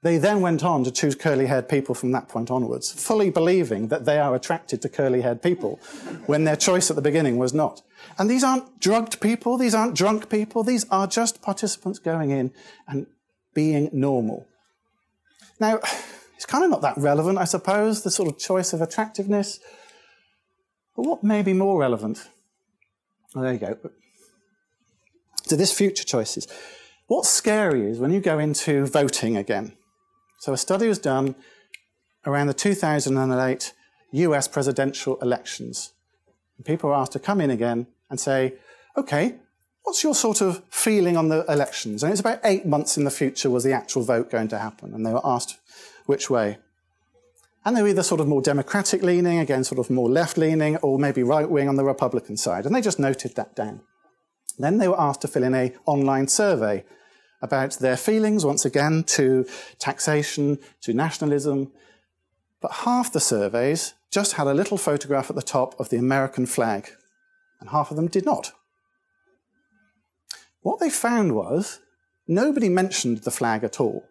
They 0.03 0.17
then 0.17 0.41
went 0.41 0.63
on 0.63 0.83
to 0.83 0.91
choose 0.91 1.15
curly 1.15 1.47
haired 1.47 1.67
people 1.67 1.95
from 1.95 2.11
that 2.11 2.29
point 2.29 2.51
onwards, 2.51 2.91
fully 2.91 3.29
believing 3.29 3.87
that 3.87 4.05
they 4.05 4.19
are 4.19 4.35
attracted 4.35 4.81
to 4.83 4.89
curly 4.89 5.21
haired 5.21 5.41
people 5.41 5.79
when 6.27 6.43
their 6.43 6.55
choice 6.55 6.89
at 6.89 6.95
the 6.95 7.01
beginning 7.01 7.37
was 7.37 7.53
not. 7.53 7.81
And 8.17 8.29
these 8.29 8.43
aren't 8.43 8.79
drugged 8.79 9.19
people, 9.19 9.57
these 9.57 9.73
aren't 9.73 9.95
drunk 9.95 10.29
people, 10.29 10.63
these 10.63 10.85
are 10.89 11.07
just 11.07 11.41
participants 11.41 11.97
going 11.97 12.29
in 12.29 12.53
and 12.87 13.07
being 13.55 13.89
normal. 13.91 14.47
Now, 15.59 15.79
it's 16.35 16.45
kind 16.45 16.63
of 16.63 16.69
not 16.69 16.81
that 16.81 16.97
relevant, 16.97 17.39
I 17.39 17.45
suppose, 17.45 18.03
the 18.03 18.11
sort 18.11 18.29
of 18.29 18.37
choice 18.37 18.73
of 18.73 18.81
attractiveness. 18.81 19.59
But 20.95 21.07
what 21.07 21.23
may 21.23 21.41
be 21.41 21.53
more 21.53 21.79
relevant? 21.79 22.27
Oh, 23.35 23.41
there 23.41 23.53
you 23.53 23.59
go 23.59 23.77
to 25.47 25.55
this 25.55 25.71
future 25.71 26.03
choices. 26.03 26.47
What's 27.07 27.29
scary 27.29 27.89
is 27.89 27.99
when 27.99 28.11
you 28.11 28.19
go 28.19 28.39
into 28.39 28.85
voting 28.85 29.37
again. 29.37 29.73
So 30.37 30.53
a 30.53 30.57
study 30.57 30.87
was 30.87 30.99
done 30.99 31.35
around 32.25 32.47
the 32.47 32.53
2008 32.53 33.73
US 34.11 34.47
presidential 34.47 35.17
elections. 35.21 35.93
And 36.57 36.65
people 36.65 36.89
were 36.89 36.95
asked 36.95 37.13
to 37.13 37.19
come 37.19 37.41
in 37.41 37.49
again 37.49 37.87
and 38.09 38.19
say, 38.19 38.53
okay, 38.95 39.35
what's 39.83 40.03
your 40.03 40.15
sort 40.15 40.41
of 40.41 40.63
feeling 40.69 41.17
on 41.17 41.29
the 41.29 41.45
elections? 41.49 42.03
And 42.03 42.11
it's 42.11 42.21
about 42.21 42.39
eight 42.43 42.65
months 42.65 42.97
in 42.97 43.03
the 43.03 43.11
future 43.11 43.49
was 43.49 43.63
the 43.63 43.73
actual 43.73 44.03
vote 44.03 44.29
going 44.29 44.47
to 44.49 44.57
happen. 44.57 44.93
And 44.93 45.05
they 45.05 45.13
were 45.13 45.25
asked 45.25 45.59
which 46.05 46.29
way. 46.29 46.57
And 47.65 47.75
they 47.75 47.81
were 47.81 47.89
either 47.89 48.03
sort 48.03 48.21
of 48.21 48.27
more 48.27 48.41
democratic 48.41 49.03
leaning, 49.03 49.39
again, 49.39 49.63
sort 49.63 49.79
of 49.79 49.89
more 49.89 50.09
left 50.09 50.37
leaning, 50.37 50.77
or 50.77 50.97
maybe 50.97 51.21
right 51.21 51.49
wing 51.49 51.67
on 51.67 51.75
the 51.75 51.83
Republican 51.83 52.37
side. 52.37 52.65
And 52.65 52.73
they 52.73 52.81
just 52.81 52.99
noted 52.99 53.35
that 53.35 53.55
down. 53.55 53.81
Then 54.57 54.77
they 54.77 54.87
were 54.87 54.99
asked 54.99 55.21
to 55.21 55.27
fill 55.27 55.43
in 55.43 55.53
a 55.53 55.73
online 55.85 56.27
survey 56.27 56.85
about 57.41 57.73
their 57.79 57.97
feelings, 57.97 58.45
once 58.45 58.65
again, 58.65 59.03
to 59.03 59.45
taxation, 59.79 60.59
to 60.81 60.93
nationalism. 60.93 61.71
But 62.61 62.71
half 62.71 63.11
the 63.11 63.19
surveys 63.19 63.93
just 64.11 64.33
had 64.33 64.47
a 64.47 64.53
little 64.53 64.77
photograph 64.77 65.29
at 65.29 65.35
the 65.35 65.41
top 65.41 65.79
of 65.79 65.89
the 65.89 65.97
American 65.97 66.45
flag, 66.45 66.89
and 67.59 67.69
half 67.69 67.91
of 67.91 67.97
them 67.97 68.07
did 68.07 68.25
not. 68.25 68.53
What 70.61 70.79
they 70.79 70.89
found 70.89 71.35
was 71.35 71.79
nobody 72.27 72.69
mentioned 72.69 73.19
the 73.19 73.31
flag 73.31 73.63
at 73.63 73.79
all. 73.79 74.05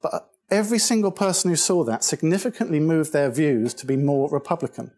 But 0.00 0.30
every 0.50 0.78
single 0.78 1.10
person 1.10 1.50
who 1.50 1.56
saw 1.56 1.84
that 1.84 2.04
significantly 2.04 2.80
moved 2.80 3.12
their 3.12 3.30
views 3.30 3.74
to 3.74 3.86
be 3.86 3.96
more 3.96 4.30
Republican 4.30 4.92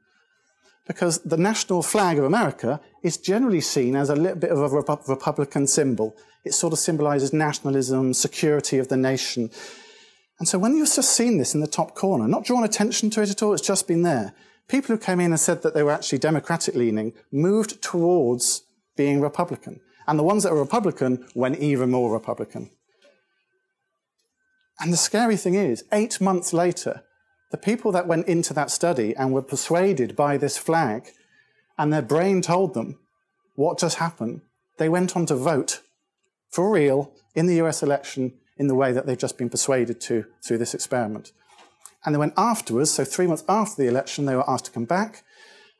because 0.86 1.18
the 1.18 1.36
national 1.36 1.82
flag 1.82 2.18
of 2.18 2.24
America 2.24 2.80
is 3.02 3.16
generally 3.16 3.60
seen 3.60 3.94
as 3.94 4.10
a 4.10 4.16
little 4.16 4.36
bit 4.36 4.50
of 4.50 4.58
a 4.58 4.96
Republican 5.06 5.66
symbol. 5.66 6.16
It 6.44 6.54
sort 6.54 6.72
of 6.72 6.78
symbolizes 6.78 7.32
nationalism, 7.32 8.14
security 8.14 8.78
of 8.78 8.88
the 8.88 8.96
nation. 8.96 9.50
And 10.38 10.48
so 10.48 10.58
when 10.58 10.74
you've 10.74 10.92
just 10.92 11.14
seen 11.14 11.36
this 11.36 11.54
in 11.54 11.60
the 11.60 11.66
top 11.66 11.94
corner, 11.94 12.26
not 12.26 12.44
drawn 12.44 12.64
attention 12.64 13.10
to 13.10 13.22
it 13.22 13.30
at 13.30 13.42
all, 13.42 13.52
it's 13.52 13.66
just 13.66 13.86
been 13.86 14.02
there. 14.02 14.32
People 14.68 14.94
who 14.94 15.02
came 15.02 15.20
in 15.20 15.32
and 15.32 15.40
said 15.40 15.62
that 15.62 15.74
they 15.74 15.82
were 15.82 15.90
actually 15.90 16.18
Democratic 16.18 16.74
leaning 16.74 17.12
moved 17.30 17.82
towards 17.82 18.62
being 18.96 19.20
Republican. 19.20 19.80
And 20.06 20.18
the 20.18 20.22
ones 20.22 20.42
that 20.42 20.52
were 20.52 20.60
Republican 20.60 21.26
went 21.34 21.58
even 21.58 21.90
more 21.90 22.12
Republican. 22.12 22.70
And 24.80 24.92
the 24.92 24.96
scary 24.96 25.36
thing 25.36 25.54
is, 25.54 25.84
eight 25.92 26.20
months 26.20 26.54
later, 26.54 27.02
the 27.50 27.58
people 27.58 27.92
that 27.92 28.06
went 28.06 28.26
into 28.26 28.54
that 28.54 28.70
study 28.70 29.14
and 29.14 29.32
were 29.32 29.42
persuaded 29.42 30.16
by 30.16 30.38
this 30.38 30.56
flag, 30.56 31.10
and 31.76 31.92
their 31.92 32.02
brain 32.02 32.40
told 32.40 32.72
them 32.72 32.98
what 33.56 33.78
just 33.78 33.98
happened, 33.98 34.40
they 34.78 34.88
went 34.88 35.16
on 35.16 35.26
to 35.26 35.34
vote 35.34 35.82
for 36.50 36.70
real 36.70 37.12
in 37.34 37.46
the 37.46 37.60
US 37.62 37.82
election 37.82 38.34
in 38.56 38.66
the 38.66 38.74
way 38.74 38.92
that 38.92 39.06
they've 39.06 39.16
just 39.16 39.38
been 39.38 39.48
persuaded 39.48 40.00
to 40.02 40.26
through 40.44 40.58
this 40.58 40.74
experiment. 40.74 41.32
And 42.04 42.14
then 42.14 42.20
when 42.20 42.32
afterwards, 42.36 42.90
so 42.90 43.04
three 43.04 43.26
months 43.26 43.44
after 43.48 43.82
the 43.82 43.88
election, 43.88 44.24
they 44.24 44.36
were 44.36 44.48
asked 44.48 44.66
to 44.66 44.70
come 44.70 44.84
back 44.84 45.24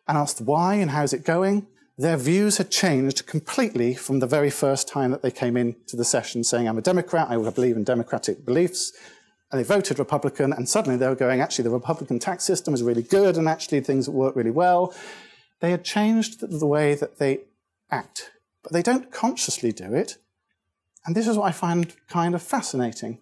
and 0.07 0.17
asked 0.17 0.41
why 0.41 0.75
and 0.75 0.91
how's 0.91 1.13
it 1.13 1.25
going, 1.25 1.67
their 1.97 2.17
views 2.17 2.57
had 2.57 2.71
changed 2.71 3.27
completely 3.27 3.95
from 3.95 4.21
the 4.21 4.27
very 4.27 4.49
first 4.49 4.89
time 4.89 5.11
that 5.11 5.21
they 5.21 5.31
came 5.31 5.57
into 5.57 5.97
the 5.97 6.05
session 6.05 6.43
saying, 6.43 6.67
I'm 6.67 6.79
a 6.79 6.83
Democrat, 6.83 7.29
I 7.31 7.37
believe 7.37 7.77
in 7.77 7.85
democratic 7.85 8.45
beliefs. 8.45 8.93
And 9.53 9.59
they 9.59 9.65
voted 9.65 9.99
Republican, 9.99 10.53
and 10.53 10.69
suddenly 10.69 10.97
they 10.97 11.09
were 11.09 11.15
going, 11.15 11.41
actually, 11.41 11.65
the 11.65 11.71
Republican 11.71 12.19
tax 12.19 12.45
system 12.45 12.73
is 12.73 12.83
really 12.83 13.03
good, 13.03 13.37
and 13.37 13.49
actually 13.49 13.81
things 13.81 14.09
work 14.09 14.37
really 14.37 14.51
well. 14.51 14.95
They 15.61 15.73
had 15.73 15.85
changed 15.85 16.41
the 16.41 16.67
way 16.67 16.95
that 16.95 17.19
they 17.19 17.41
act, 17.91 18.31
but 18.63 18.73
they 18.73 18.83
don't 18.83 19.13
consciously 19.13 19.73
do 19.73 19.93
it. 19.93 20.17
And 21.07 21.17
this 21.17 21.27
is 21.27 21.37
what 21.37 21.49
I 21.49 21.53
find 21.53 21.93
kind 22.09 22.35
of 22.35 22.43
fascinating. 22.43 23.19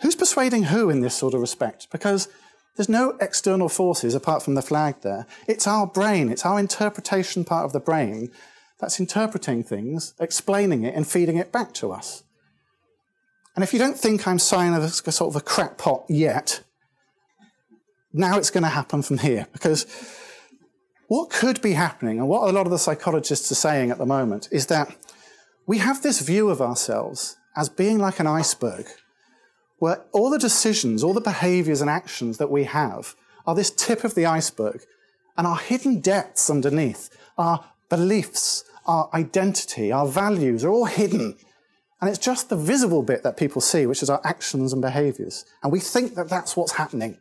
Who's 0.00 0.16
persuading 0.16 0.64
who 0.64 0.90
in 0.90 1.00
this 1.00 1.14
sort 1.14 1.34
of 1.34 1.40
respect? 1.40 1.88
Because 1.90 2.28
there's 2.76 2.88
no 2.88 3.16
external 3.20 3.68
forces 3.68 4.14
apart 4.14 4.42
from 4.42 4.54
the 4.54 4.62
flag 4.62 4.96
there. 5.02 5.26
It's 5.46 5.66
our 5.66 5.86
brain, 5.86 6.28
it's 6.28 6.44
our 6.44 6.58
interpretation 6.58 7.44
part 7.44 7.64
of 7.64 7.72
the 7.72 7.80
brain 7.80 8.30
that's 8.80 8.98
interpreting 8.98 9.62
things, 9.62 10.14
explaining 10.18 10.82
it, 10.82 10.94
and 10.94 11.06
feeding 11.06 11.36
it 11.36 11.52
back 11.52 11.72
to 11.74 11.92
us. 11.92 12.24
And 13.54 13.62
if 13.62 13.72
you 13.72 13.78
don't 13.78 13.98
think 13.98 14.26
I'm 14.26 14.40
signing 14.40 14.74
a 14.74 14.88
sort 14.88 15.32
of 15.32 15.36
a 15.40 15.44
crackpot 15.44 16.04
yet, 16.08 16.62
now 18.12 18.36
it's 18.36 18.50
going 18.50 18.64
to 18.64 18.68
happen 18.68 19.02
from 19.02 19.18
here. 19.18 19.46
Because 19.52 19.86
what 21.08 21.30
could 21.30 21.60
be 21.60 21.72
happening, 21.72 22.18
and 22.18 22.28
what 22.28 22.48
a 22.48 22.52
lot 22.52 22.66
of 22.66 22.72
the 22.72 22.78
psychologists 22.78 23.50
are 23.52 23.56
saying 23.56 23.90
at 23.90 23.98
the 23.98 24.06
moment, 24.06 24.48
is 24.50 24.66
that 24.66 24.96
we 25.66 25.78
have 25.78 26.02
this 26.02 26.20
view 26.20 26.48
of 26.50 26.60
ourselves 26.60 27.36
as 27.56 27.68
being 27.68 27.98
like 27.98 28.20
an 28.20 28.26
iceberg 28.26 28.86
where 29.78 30.04
all 30.12 30.30
the 30.30 30.38
decisions, 30.38 31.02
all 31.02 31.12
the 31.12 31.20
behaviors 31.20 31.80
and 31.80 31.90
actions 31.90 32.38
that 32.38 32.50
we 32.50 32.64
have 32.64 33.14
are 33.46 33.54
this 33.54 33.70
tip 33.70 34.04
of 34.04 34.14
the 34.14 34.24
iceberg, 34.24 34.80
and 35.36 35.46
our 35.46 35.58
hidden 35.58 36.00
depths 36.00 36.48
underneath, 36.48 37.10
our 37.36 37.64
beliefs, 37.90 38.64
our 38.86 39.10
identity, 39.12 39.92
our 39.92 40.06
values 40.06 40.64
are 40.64 40.70
all 40.70 40.86
hidden. 40.86 41.36
And 42.00 42.08
it's 42.10 42.18
just 42.18 42.48
the 42.48 42.56
visible 42.56 43.02
bit 43.02 43.22
that 43.22 43.36
people 43.36 43.60
see, 43.60 43.86
which 43.86 44.02
is 44.02 44.10
our 44.10 44.20
actions 44.24 44.72
and 44.72 44.82
behaviors. 44.82 45.44
And 45.62 45.72
we 45.72 45.80
think 45.80 46.14
that 46.14 46.28
that's 46.28 46.56
what's 46.56 46.72
happening. 46.72 47.18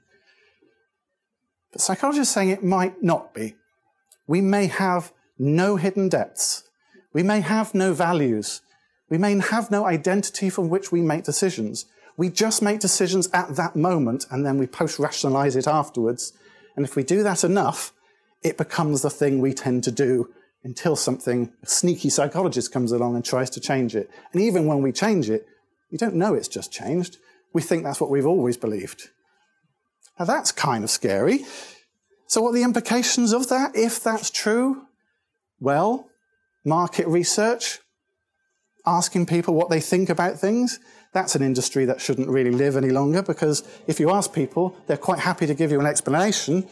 But 1.72 1.82
psychologists 1.82 2.34
are 2.34 2.40
saying 2.40 2.50
it 2.50 2.64
might 2.64 3.02
not 3.02 3.34
be. 3.34 3.56
We 4.28 4.42
may 4.42 4.68
have 4.68 5.12
no 5.38 5.76
hidden 5.76 6.10
depths. 6.10 6.64
We 7.14 7.24
may 7.24 7.42
have 7.42 7.74
no 7.74 7.94
values. 7.94 8.62
We 9.10 9.18
may 9.18 9.38
have 9.40 9.70
no 9.70 9.86
identity 9.86 10.50
from 10.50 10.70
which 10.70 10.92
we 10.92 11.02
make 11.02 11.24
decisions. 11.24 11.86
We 12.18 12.30
just 12.30 12.62
make 12.62 12.80
decisions 12.80 13.30
at 13.34 13.56
that 13.56 13.76
moment 13.76 14.26
and 14.32 14.46
then 14.46 14.58
we 14.58 14.68
post 14.68 15.00
rationalize 15.00 15.56
it 15.56 15.68
afterwards. 15.68 16.34
And 16.76 16.86
if 16.86 16.96
we 16.96 17.04
do 17.04 17.24
that 17.24 17.44
enough, 17.44 17.94
it 18.44 18.58
becomes 18.58 19.02
the 19.02 19.10
thing 19.10 19.40
we 19.40 19.54
tend 19.54 19.84
to 19.86 19.92
do 19.92 20.30
until 20.64 20.96
something, 20.96 21.52
a 21.62 21.68
sneaky 21.68 22.10
psychologist 22.10 22.72
comes 22.72 22.92
along 22.92 23.16
and 23.16 23.26
tries 23.26 23.50
to 23.52 23.60
change 23.60 23.96
it. 23.96 24.10
And 24.32 24.42
even 24.42 24.66
when 24.66 24.82
we 24.82 24.92
change 24.92 25.30
it, 25.30 25.46
we 25.92 25.98
don't 25.98 26.16
know 26.16 26.34
it's 26.34 26.48
just 26.48 26.72
changed. 26.72 27.18
We 27.54 27.62
think 27.62 27.84
that's 27.84 28.00
what 28.00 28.10
we've 28.10 28.26
always 28.26 28.58
believed. 28.58 29.10
Now 30.18 30.26
that's 30.26 30.52
kind 30.52 30.84
of 30.84 30.90
scary. 30.90 31.46
So 32.34 32.42
what 32.42 32.50
are 32.50 32.54
the 32.54 32.64
implications 32.64 33.32
of 33.32 33.48
that 33.50 33.76
if 33.76 34.04
that's 34.04 34.32
true? 34.32 34.88
Well, 35.60 36.10
market 36.66 37.06
research, 37.06 37.78
asking 38.88 39.28
people 39.28 39.54
what 39.54 39.70
they 39.70 39.80
think 39.80 40.10
about 40.10 40.40
things 40.40 40.80
that's 41.12 41.36
an 41.36 41.44
industry 41.44 41.86
that 41.86 42.02
shouldn't 42.02 42.28
really 42.28 42.50
live 42.50 42.76
any 42.76 42.90
longer 42.90 43.22
because 43.22 43.62
if 43.86 44.00
you 44.00 44.10
ask 44.10 44.34
people, 44.34 44.76
they're 44.88 44.98
quite 44.98 45.20
happy 45.20 45.46
to 45.46 45.54
give 45.54 45.70
you 45.72 45.80
an 45.80 45.86
explanation, 45.86 46.68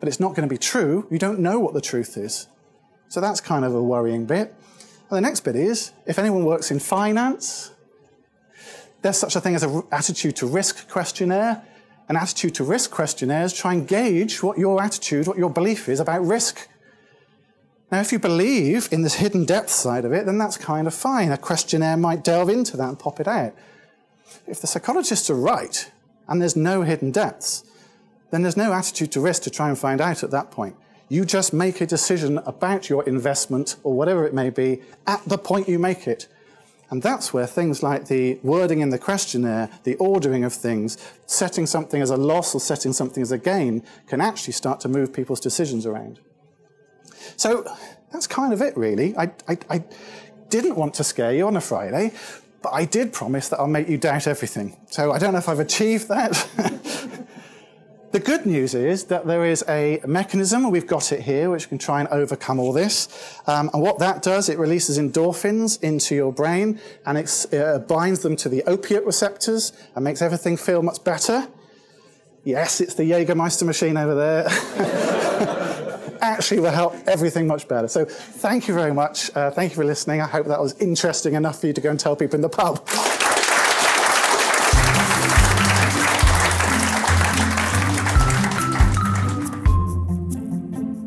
but 0.00 0.06
it's 0.06 0.20
not 0.20 0.34
going 0.34 0.46
to 0.46 0.52
be 0.52 0.58
true. 0.58 1.06
You 1.10 1.18
don't 1.18 1.38
know 1.38 1.60
what 1.60 1.72
the 1.72 1.80
truth 1.80 2.18
is. 2.18 2.46
So 3.08 3.22
that's 3.22 3.40
kind 3.40 3.64
of 3.64 3.74
a 3.74 3.82
worrying 3.82 4.26
bit. 4.26 4.54
And 5.08 5.16
the 5.16 5.22
next 5.22 5.40
bit 5.40 5.56
is 5.56 5.92
if 6.04 6.18
anyone 6.18 6.44
works 6.44 6.70
in 6.70 6.78
finance, 6.78 7.72
there's 9.00 9.16
such 9.16 9.34
a 9.34 9.40
thing 9.40 9.54
as 9.54 9.62
an 9.62 9.82
attitude 9.90 10.36
to 10.36 10.46
risk 10.46 10.90
questionnaire. 10.90 11.62
An 12.08 12.16
attitude 12.16 12.54
to 12.56 12.64
risk 12.64 12.90
questionnaires 12.90 13.52
try 13.52 13.72
and 13.72 13.86
gauge 13.86 14.42
what 14.42 14.58
your 14.58 14.82
attitude, 14.82 15.26
what 15.26 15.38
your 15.38 15.50
belief 15.50 15.88
is 15.88 15.98
about 15.98 16.24
risk. 16.24 16.68
Now, 17.90 18.00
if 18.00 18.12
you 18.12 18.18
believe 18.18 18.88
in 18.90 19.02
this 19.02 19.14
hidden 19.14 19.44
depth 19.44 19.70
side 19.70 20.04
of 20.04 20.12
it, 20.12 20.26
then 20.26 20.38
that's 20.38 20.56
kind 20.56 20.86
of 20.86 20.94
fine. 20.94 21.30
A 21.30 21.38
questionnaire 21.38 21.96
might 21.96 22.24
delve 22.24 22.48
into 22.48 22.76
that 22.76 22.88
and 22.88 22.98
pop 22.98 23.20
it 23.20 23.28
out. 23.28 23.54
If 24.46 24.60
the 24.60 24.66
psychologists 24.66 25.30
are 25.30 25.36
right 25.36 25.90
and 26.28 26.40
there's 26.40 26.56
no 26.56 26.82
hidden 26.82 27.12
depths, 27.12 27.64
then 28.30 28.42
there's 28.42 28.56
no 28.56 28.72
attitude 28.72 29.12
to 29.12 29.20
risk 29.20 29.42
to 29.42 29.50
try 29.50 29.68
and 29.68 29.78
find 29.78 30.00
out 30.00 30.22
at 30.22 30.30
that 30.32 30.50
point. 30.50 30.76
You 31.08 31.24
just 31.24 31.52
make 31.52 31.80
a 31.80 31.86
decision 31.86 32.38
about 32.38 32.88
your 32.88 33.04
investment 33.04 33.76
or 33.84 33.94
whatever 33.94 34.26
it 34.26 34.34
may 34.34 34.50
be 34.50 34.82
at 35.06 35.22
the 35.24 35.38
point 35.38 35.68
you 35.68 35.78
make 35.78 36.08
it. 36.08 36.26
And 36.90 37.02
that's 37.02 37.34
where 37.34 37.46
things 37.46 37.82
like 37.82 38.06
the 38.06 38.38
wording 38.42 38.80
in 38.80 38.90
the 38.90 38.98
questionnaire, 38.98 39.68
the 39.82 39.96
ordering 39.96 40.44
of 40.44 40.52
things, 40.52 40.96
setting 41.26 41.66
something 41.66 42.00
as 42.00 42.10
a 42.10 42.16
loss 42.16 42.54
or 42.54 42.60
setting 42.60 42.92
something 42.92 43.22
as 43.22 43.32
a 43.32 43.38
gain 43.38 43.82
can 44.06 44.20
actually 44.20 44.52
start 44.52 44.80
to 44.80 44.88
move 44.88 45.12
people's 45.12 45.40
decisions 45.40 45.84
around. 45.84 46.20
So 47.36 47.64
that's 48.12 48.26
kind 48.26 48.52
of 48.52 48.62
it, 48.62 48.76
really. 48.76 49.16
I, 49.16 49.32
I, 49.48 49.58
I 49.68 49.84
didn't 50.48 50.76
want 50.76 50.94
to 50.94 51.04
scare 51.04 51.34
you 51.34 51.46
on 51.46 51.56
a 51.56 51.60
Friday, 51.60 52.12
but 52.62 52.72
I 52.72 52.84
did 52.84 53.12
promise 53.12 53.48
that 53.48 53.58
I'll 53.58 53.66
make 53.66 53.88
you 53.88 53.98
doubt 53.98 54.26
everything. 54.26 54.76
So 54.90 55.12
I 55.12 55.18
don't 55.18 55.32
know 55.32 55.38
if 55.38 55.48
I've 55.48 55.60
achieved 55.60 56.08
that. 56.08 56.48
the 58.16 58.24
good 58.24 58.46
news 58.46 58.74
is 58.74 59.04
that 59.04 59.26
there 59.26 59.44
is 59.44 59.62
a 59.68 60.00
mechanism, 60.06 60.70
we've 60.70 60.86
got 60.86 61.12
it 61.12 61.20
here, 61.20 61.50
which 61.50 61.68
can 61.68 61.76
try 61.76 62.00
and 62.00 62.08
overcome 62.08 62.58
all 62.58 62.72
this. 62.72 63.08
Um, 63.46 63.68
and 63.74 63.82
what 63.82 63.98
that 63.98 64.22
does, 64.22 64.48
it 64.48 64.58
releases 64.58 64.98
endorphins 64.98 65.78
into 65.82 66.14
your 66.14 66.32
brain 66.32 66.80
and 67.04 67.18
it 67.18 67.46
uh, 67.52 67.80
binds 67.80 68.20
them 68.20 68.34
to 68.36 68.48
the 68.48 68.62
opiate 68.62 69.04
receptors 69.04 69.74
and 69.94 70.02
makes 70.02 70.22
everything 70.22 70.56
feel 70.56 70.80
much 70.80 71.04
better. 71.04 71.46
Yes, 72.42 72.80
it's 72.80 72.94
the 72.94 73.02
Jägermeister 73.02 73.64
machine 73.64 73.98
over 73.98 74.14
there. 74.14 74.46
actually 76.22 76.60
will 76.60 76.70
help 76.70 76.94
everything 77.06 77.46
much 77.46 77.68
better. 77.68 77.86
So 77.86 78.06
thank 78.06 78.66
you 78.66 78.72
very 78.72 78.94
much. 78.94 79.30
Uh, 79.36 79.50
thank 79.50 79.72
you 79.72 79.76
for 79.76 79.84
listening. 79.84 80.22
I 80.22 80.26
hope 80.26 80.46
that 80.46 80.60
was 80.60 80.74
interesting 80.80 81.34
enough 81.34 81.60
for 81.60 81.66
you 81.66 81.74
to 81.74 81.82
go 81.82 81.90
and 81.90 82.00
tell 82.00 82.16
people 82.16 82.36
in 82.36 82.40
the 82.40 82.48
pub. 82.48 82.88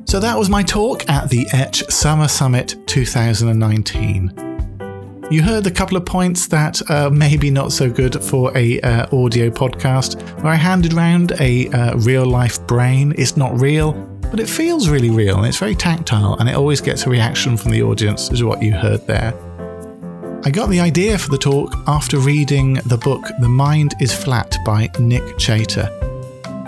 So 0.10 0.20
that 0.20 0.36
was 0.36 0.50
my 0.50 0.64
talk 0.64 1.08
at 1.08 1.30
the 1.30 1.46
Etch 1.54 1.84
Summer 1.88 2.28
Summit 2.28 2.76
2019. 2.88 4.34
You 5.30 5.44
heard 5.44 5.68
a 5.68 5.72
couple 5.72 5.98
of 5.98 6.04
points 6.04 6.48
that 6.48 6.82
are 6.90 7.12
maybe 7.12 7.52
not 7.52 7.72
so 7.72 7.92
good 7.92 8.20
for 8.24 8.52
a 8.58 8.82
uh, 8.82 9.06
audio 9.16 9.52
podcast, 9.52 10.20
where 10.42 10.52
I 10.52 10.56
handed 10.56 10.94
around 10.94 11.34
a 11.40 11.68
uh, 11.70 11.96
real 11.98 12.26
life 12.26 12.60
brain. 12.66 13.14
It's 13.20 13.38
not 13.38 13.62
real, 13.62 13.92
but 14.32 14.40
it 14.40 14.50
feels 14.50 14.90
really 14.90 15.12
real 15.12 15.38
and 15.38 15.46
it's 15.46 15.60
very 15.60 15.76
tactile 15.76 16.38
and 16.40 16.50
it 16.50 16.56
always 16.56 16.82
gets 16.82 17.06
a 17.06 17.10
reaction 17.12 17.56
from 17.56 17.70
the 17.70 17.84
audience, 17.84 18.32
is 18.32 18.44
what 18.44 18.64
you 18.64 18.74
heard 18.74 19.06
there. 19.06 19.36
I 20.44 20.50
got 20.50 20.72
the 20.72 20.80
idea 20.80 21.20
for 21.20 21.30
the 21.30 21.38
talk 21.38 21.72
after 21.86 22.18
reading 22.18 22.80
the 22.88 22.98
book 22.98 23.28
The 23.42 23.50
Mind 23.50 23.94
is 24.02 24.12
Flat 24.12 24.58
by 24.66 24.90
Nick 24.98 25.40
Chater. 25.40 25.99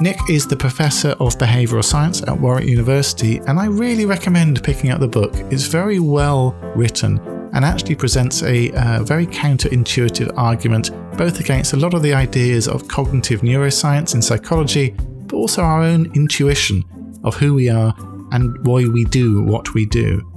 Nick 0.02 0.18
is 0.32 0.48
the 0.48 0.58
professor 0.58 1.10
of 1.20 1.38
behavioural 1.38 1.84
science 1.84 2.24
at 2.24 2.36
Warwick 2.36 2.66
University, 2.66 3.38
and 3.46 3.60
I 3.60 3.68
really 3.68 4.08
recommend 4.08 4.64
picking 4.64 4.90
up 4.90 5.00
the 5.00 5.08
book. 5.08 5.32
It's 5.52 5.68
very 5.68 6.00
well 6.00 6.56
written 6.76 7.20
and 7.54 7.64
actually 7.64 7.94
presents 7.94 8.42
a 8.42 8.72
uh, 8.72 9.04
very 9.04 9.28
counterintuitive 9.28 10.36
argument 10.36 10.90
both 11.20 11.40
against 11.40 11.74
a 11.74 11.78
lot 11.78 11.94
of 11.94 12.02
the 12.02 12.16
ideas 12.16 12.68
of 12.68 12.88
cognitive 12.88 13.42
neuroscience 13.42 14.16
and 14.16 14.24
psychology, 14.24 14.96
but 15.28 15.36
also 15.36 15.62
our 15.62 15.84
own 15.84 16.12
intuition 16.16 16.84
of 17.24 17.36
who 17.36 17.54
we 17.54 17.70
are 17.70 17.94
and 18.32 18.66
why 18.66 18.88
we 18.88 19.06
do 19.06 19.44
what 19.44 19.76
we 19.76 19.86
do. 19.86 20.28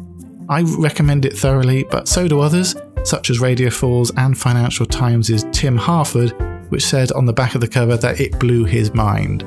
I 0.50 0.61
recommend 0.77 1.24
it 1.24 1.38
thoroughly, 1.38 1.85
but 1.85 2.07
so 2.07 2.29
do 2.29 2.40
others, 2.40 2.77
such 3.05 3.31
as 3.31 3.40
Radio 3.40 3.68
4's 3.70 4.12
and 4.18 4.37
Financial 4.37 4.85
Times' 4.85 5.46
Tim 5.53 5.79
Harford, 5.79 6.35
which 6.70 6.85
said 6.85 7.12
on 7.12 7.24
the 7.24 7.33
back 7.33 7.55
of 7.55 7.62
the 7.62 7.68
cover 7.68 7.96
that 7.96 8.20
it 8.20 8.38
blew 8.38 8.64
his 8.64 8.92
mind. 8.92 9.42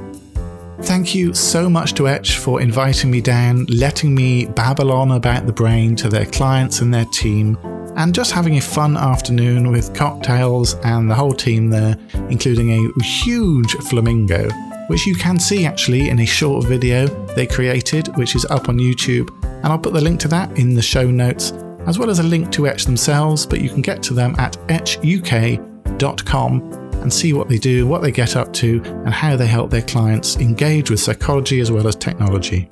Thank 0.84 1.16
you 1.16 1.34
so 1.34 1.70
much 1.70 1.96
to 1.96 2.08
Etch 2.08 2.38
for 2.38 2.62
inviting 2.62 3.10
me 3.10 3.20
down, 3.20 3.66
letting 3.66 4.14
me 4.14 4.46
babble 4.46 4.92
on 4.92 5.12
about 5.12 5.48
the 5.48 5.52
brain 5.52 5.96
to 5.98 6.08
their 6.08 6.26
clients 6.28 6.82
and 6.82 6.94
their 6.94 7.06
team, 7.06 7.58
and 7.96 8.14
just 8.14 8.32
having 8.32 8.58
a 8.58 8.62
fun 8.62 8.96
afternoon 8.96 9.72
with 9.72 9.94
cocktails 9.96 10.76
and 10.84 11.10
the 11.10 11.16
whole 11.16 11.34
team 11.34 11.70
there, 11.70 11.98
including 12.30 12.72
a 12.72 13.04
huge 13.04 13.72
flamingo, 13.90 14.48
which 14.88 15.08
you 15.08 15.16
can 15.16 15.40
see 15.40 15.66
actually 15.66 16.10
in 16.10 16.20
a 16.20 16.26
short 16.26 16.66
video 16.66 17.08
they 17.34 17.48
created, 17.48 18.16
which 18.16 18.36
is 18.36 18.46
up 18.46 18.70
on 18.70 18.78
YouTube. 18.78 19.30
And 19.44 19.66
I'll 19.66 19.80
put 19.80 19.94
the 19.94 20.02
link 20.02 20.20
to 20.22 20.28
that 20.30 20.58
in 20.60 20.76
the 20.76 20.82
show 20.82 21.10
notes, 21.10 21.54
as 21.88 21.98
well 21.98 22.12
as 22.12 22.20
a 22.20 22.24
link 22.24 22.52
to 22.52 22.68
Etch 22.68 22.86
themselves, 22.86 23.48
but 23.48 23.62
you 23.62 23.70
can 23.70 23.82
get 23.82 24.04
to 24.04 24.14
them 24.14 24.36
at 24.38 24.54
etchuk.com 24.68 25.58
and 27.02 27.12
see 27.12 27.34
what 27.34 27.48
they 27.50 27.58
do, 27.58 27.88
what 27.88 28.02
they 28.02 28.12
get 28.12 28.36
up 28.36 28.54
to, 28.54 28.82
and 28.84 29.14
how 29.14 29.36
they 29.36 29.48
help 29.48 29.70
their 29.70 29.82
clients 29.82 30.38
engage 30.38 30.90
with 30.90 31.00
psychology 31.00 31.60
as 31.60 31.72
well 31.72 31.88
as 31.88 31.96
technology. 31.96 32.68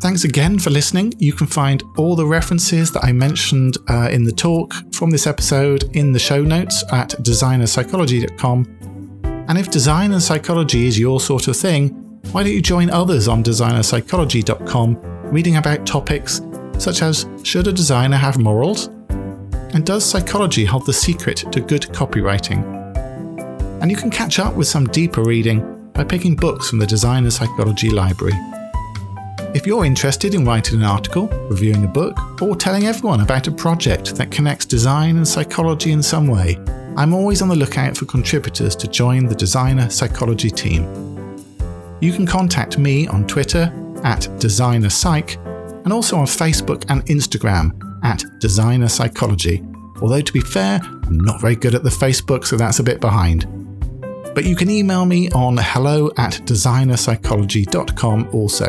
Thanks 0.00 0.22
again 0.24 0.60
for 0.60 0.70
listening. 0.70 1.12
You 1.18 1.32
can 1.32 1.48
find 1.48 1.82
all 1.96 2.14
the 2.14 2.24
references 2.24 2.92
that 2.92 3.04
I 3.04 3.10
mentioned 3.12 3.76
uh, 3.88 4.08
in 4.12 4.22
the 4.22 4.30
talk 4.30 4.72
from 4.94 5.10
this 5.10 5.26
episode 5.26 5.84
in 5.96 6.12
the 6.12 6.20
show 6.20 6.42
notes 6.42 6.84
at 6.92 7.10
designerpsychology.com. 7.10 8.78
And 9.48 9.58
if 9.58 9.70
design 9.70 10.12
and 10.12 10.22
psychology 10.22 10.86
is 10.86 10.98
your 10.98 11.18
sort 11.20 11.48
of 11.48 11.56
thing, 11.56 11.88
why 12.30 12.44
don't 12.44 12.52
you 12.52 12.62
join 12.62 12.90
others 12.90 13.26
on 13.26 13.42
designerpsychology.com 13.42 14.98
reading 15.32 15.56
about 15.56 15.84
topics 15.86 16.40
such 16.78 17.02
as 17.02 17.26
Should 17.42 17.66
a 17.66 17.72
designer 17.72 18.16
have 18.16 18.38
morals? 18.38 18.90
And 19.74 19.84
does 19.84 20.04
psychology 20.04 20.64
hold 20.64 20.86
the 20.86 20.92
secret 20.92 21.44
to 21.52 21.60
good 21.60 21.82
copywriting? 21.82 22.62
And 23.82 23.90
you 23.90 23.96
can 23.96 24.10
catch 24.10 24.38
up 24.38 24.54
with 24.54 24.66
some 24.66 24.86
deeper 24.86 25.22
reading 25.22 25.90
by 25.92 26.04
picking 26.04 26.34
books 26.34 26.70
from 26.70 26.78
the 26.78 26.86
Designer 26.86 27.30
Psychology 27.30 27.90
Library. 27.90 28.32
If 29.54 29.66
you're 29.66 29.84
interested 29.84 30.34
in 30.34 30.44
writing 30.44 30.78
an 30.78 30.84
article, 30.84 31.28
reviewing 31.50 31.84
a 31.84 31.88
book, 31.88 32.18
or 32.42 32.56
telling 32.56 32.84
everyone 32.84 33.20
about 33.20 33.46
a 33.46 33.52
project 33.52 34.14
that 34.16 34.30
connects 34.30 34.64
design 34.64 35.16
and 35.16 35.28
psychology 35.28 35.92
in 35.92 36.02
some 36.02 36.28
way, 36.28 36.58
I'm 36.96 37.12
always 37.14 37.42
on 37.42 37.48
the 37.48 37.56
lookout 37.56 37.96
for 37.96 38.04
contributors 38.06 38.74
to 38.76 38.88
join 38.88 39.26
the 39.26 39.34
Designer 39.34 39.90
Psychology 39.90 40.50
team. 40.50 40.84
You 42.00 42.12
can 42.12 42.26
contact 42.26 42.78
me 42.78 43.06
on 43.06 43.26
Twitter 43.26 43.72
at 44.02 44.22
DesignerPsych 44.38 45.84
and 45.84 45.92
also 45.92 46.16
on 46.16 46.26
Facebook 46.26 46.84
and 46.88 47.04
Instagram 47.06 47.87
at 48.02 48.24
Designer 48.40 48.88
Psychology. 48.88 49.64
Although, 50.00 50.20
to 50.20 50.32
be 50.32 50.40
fair, 50.40 50.80
I'm 50.82 51.18
not 51.18 51.40
very 51.40 51.56
good 51.56 51.74
at 51.74 51.82
the 51.82 51.90
Facebook, 51.90 52.44
so 52.44 52.56
that's 52.56 52.78
a 52.78 52.82
bit 52.82 53.00
behind. 53.00 53.46
But 54.34 54.44
you 54.44 54.54
can 54.54 54.70
email 54.70 55.04
me 55.04 55.30
on 55.30 55.56
hello 55.56 56.12
at 56.16 56.34
designerpsychology.com 56.44 58.28
also. 58.32 58.66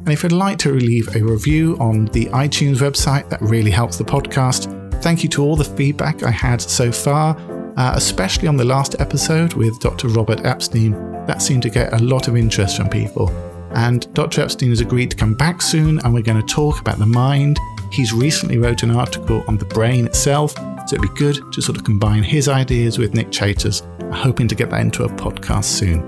And 0.00 0.08
if 0.08 0.22
you'd 0.22 0.32
like 0.32 0.58
to 0.60 0.72
leave 0.72 1.14
a 1.14 1.22
review 1.22 1.76
on 1.78 2.06
the 2.06 2.26
iTunes 2.26 2.76
website, 2.76 3.28
that 3.28 3.42
really 3.42 3.70
helps 3.70 3.98
the 3.98 4.04
podcast. 4.04 4.76
Thank 5.02 5.22
you 5.22 5.28
to 5.30 5.42
all 5.42 5.56
the 5.56 5.64
feedback 5.64 6.22
I 6.22 6.30
had 6.30 6.62
so 6.62 6.90
far, 6.90 7.36
uh, 7.76 7.92
especially 7.94 8.48
on 8.48 8.56
the 8.56 8.64
last 8.64 8.98
episode 8.98 9.52
with 9.54 9.78
Dr. 9.80 10.08
Robert 10.08 10.46
Epstein. 10.46 10.92
That 11.26 11.42
seemed 11.42 11.62
to 11.64 11.70
get 11.70 11.92
a 11.92 11.98
lot 11.98 12.28
of 12.28 12.36
interest 12.36 12.78
from 12.78 12.88
people. 12.88 13.30
And 13.72 14.12
Dr. 14.14 14.40
Epstein 14.40 14.70
has 14.70 14.80
agreed 14.80 15.10
to 15.10 15.16
come 15.16 15.34
back 15.34 15.60
soon, 15.60 15.98
and 15.98 16.14
we're 16.14 16.22
going 16.22 16.40
to 16.40 16.54
talk 16.54 16.80
about 16.80 16.98
the 16.98 17.06
mind. 17.06 17.58
He's 17.90 18.12
recently 18.12 18.58
wrote 18.58 18.82
an 18.82 18.90
article 18.90 19.44
on 19.48 19.56
the 19.58 19.64
brain 19.64 20.06
itself, 20.06 20.54
so 20.56 20.96
it'd 20.96 21.02
be 21.02 21.18
good 21.18 21.40
to 21.52 21.60
sort 21.60 21.76
of 21.76 21.84
combine 21.84 22.22
his 22.22 22.48
ideas 22.48 22.98
with 22.98 23.14
Nick 23.14 23.30
Chater's, 23.30 23.82
I'm 24.00 24.12
hoping 24.12 24.48
to 24.48 24.54
get 24.54 24.70
that 24.70 24.80
into 24.80 25.04
a 25.04 25.08
podcast 25.08 25.64
soon. 25.64 26.00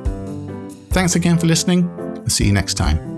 Thanks 0.91 1.17
again 1.17 1.39
for 1.39 1.47
listening. 1.47 1.89
I'll 2.17 2.29
see 2.29 2.47
you 2.47 2.53
next 2.53 2.75
time. 2.75 3.12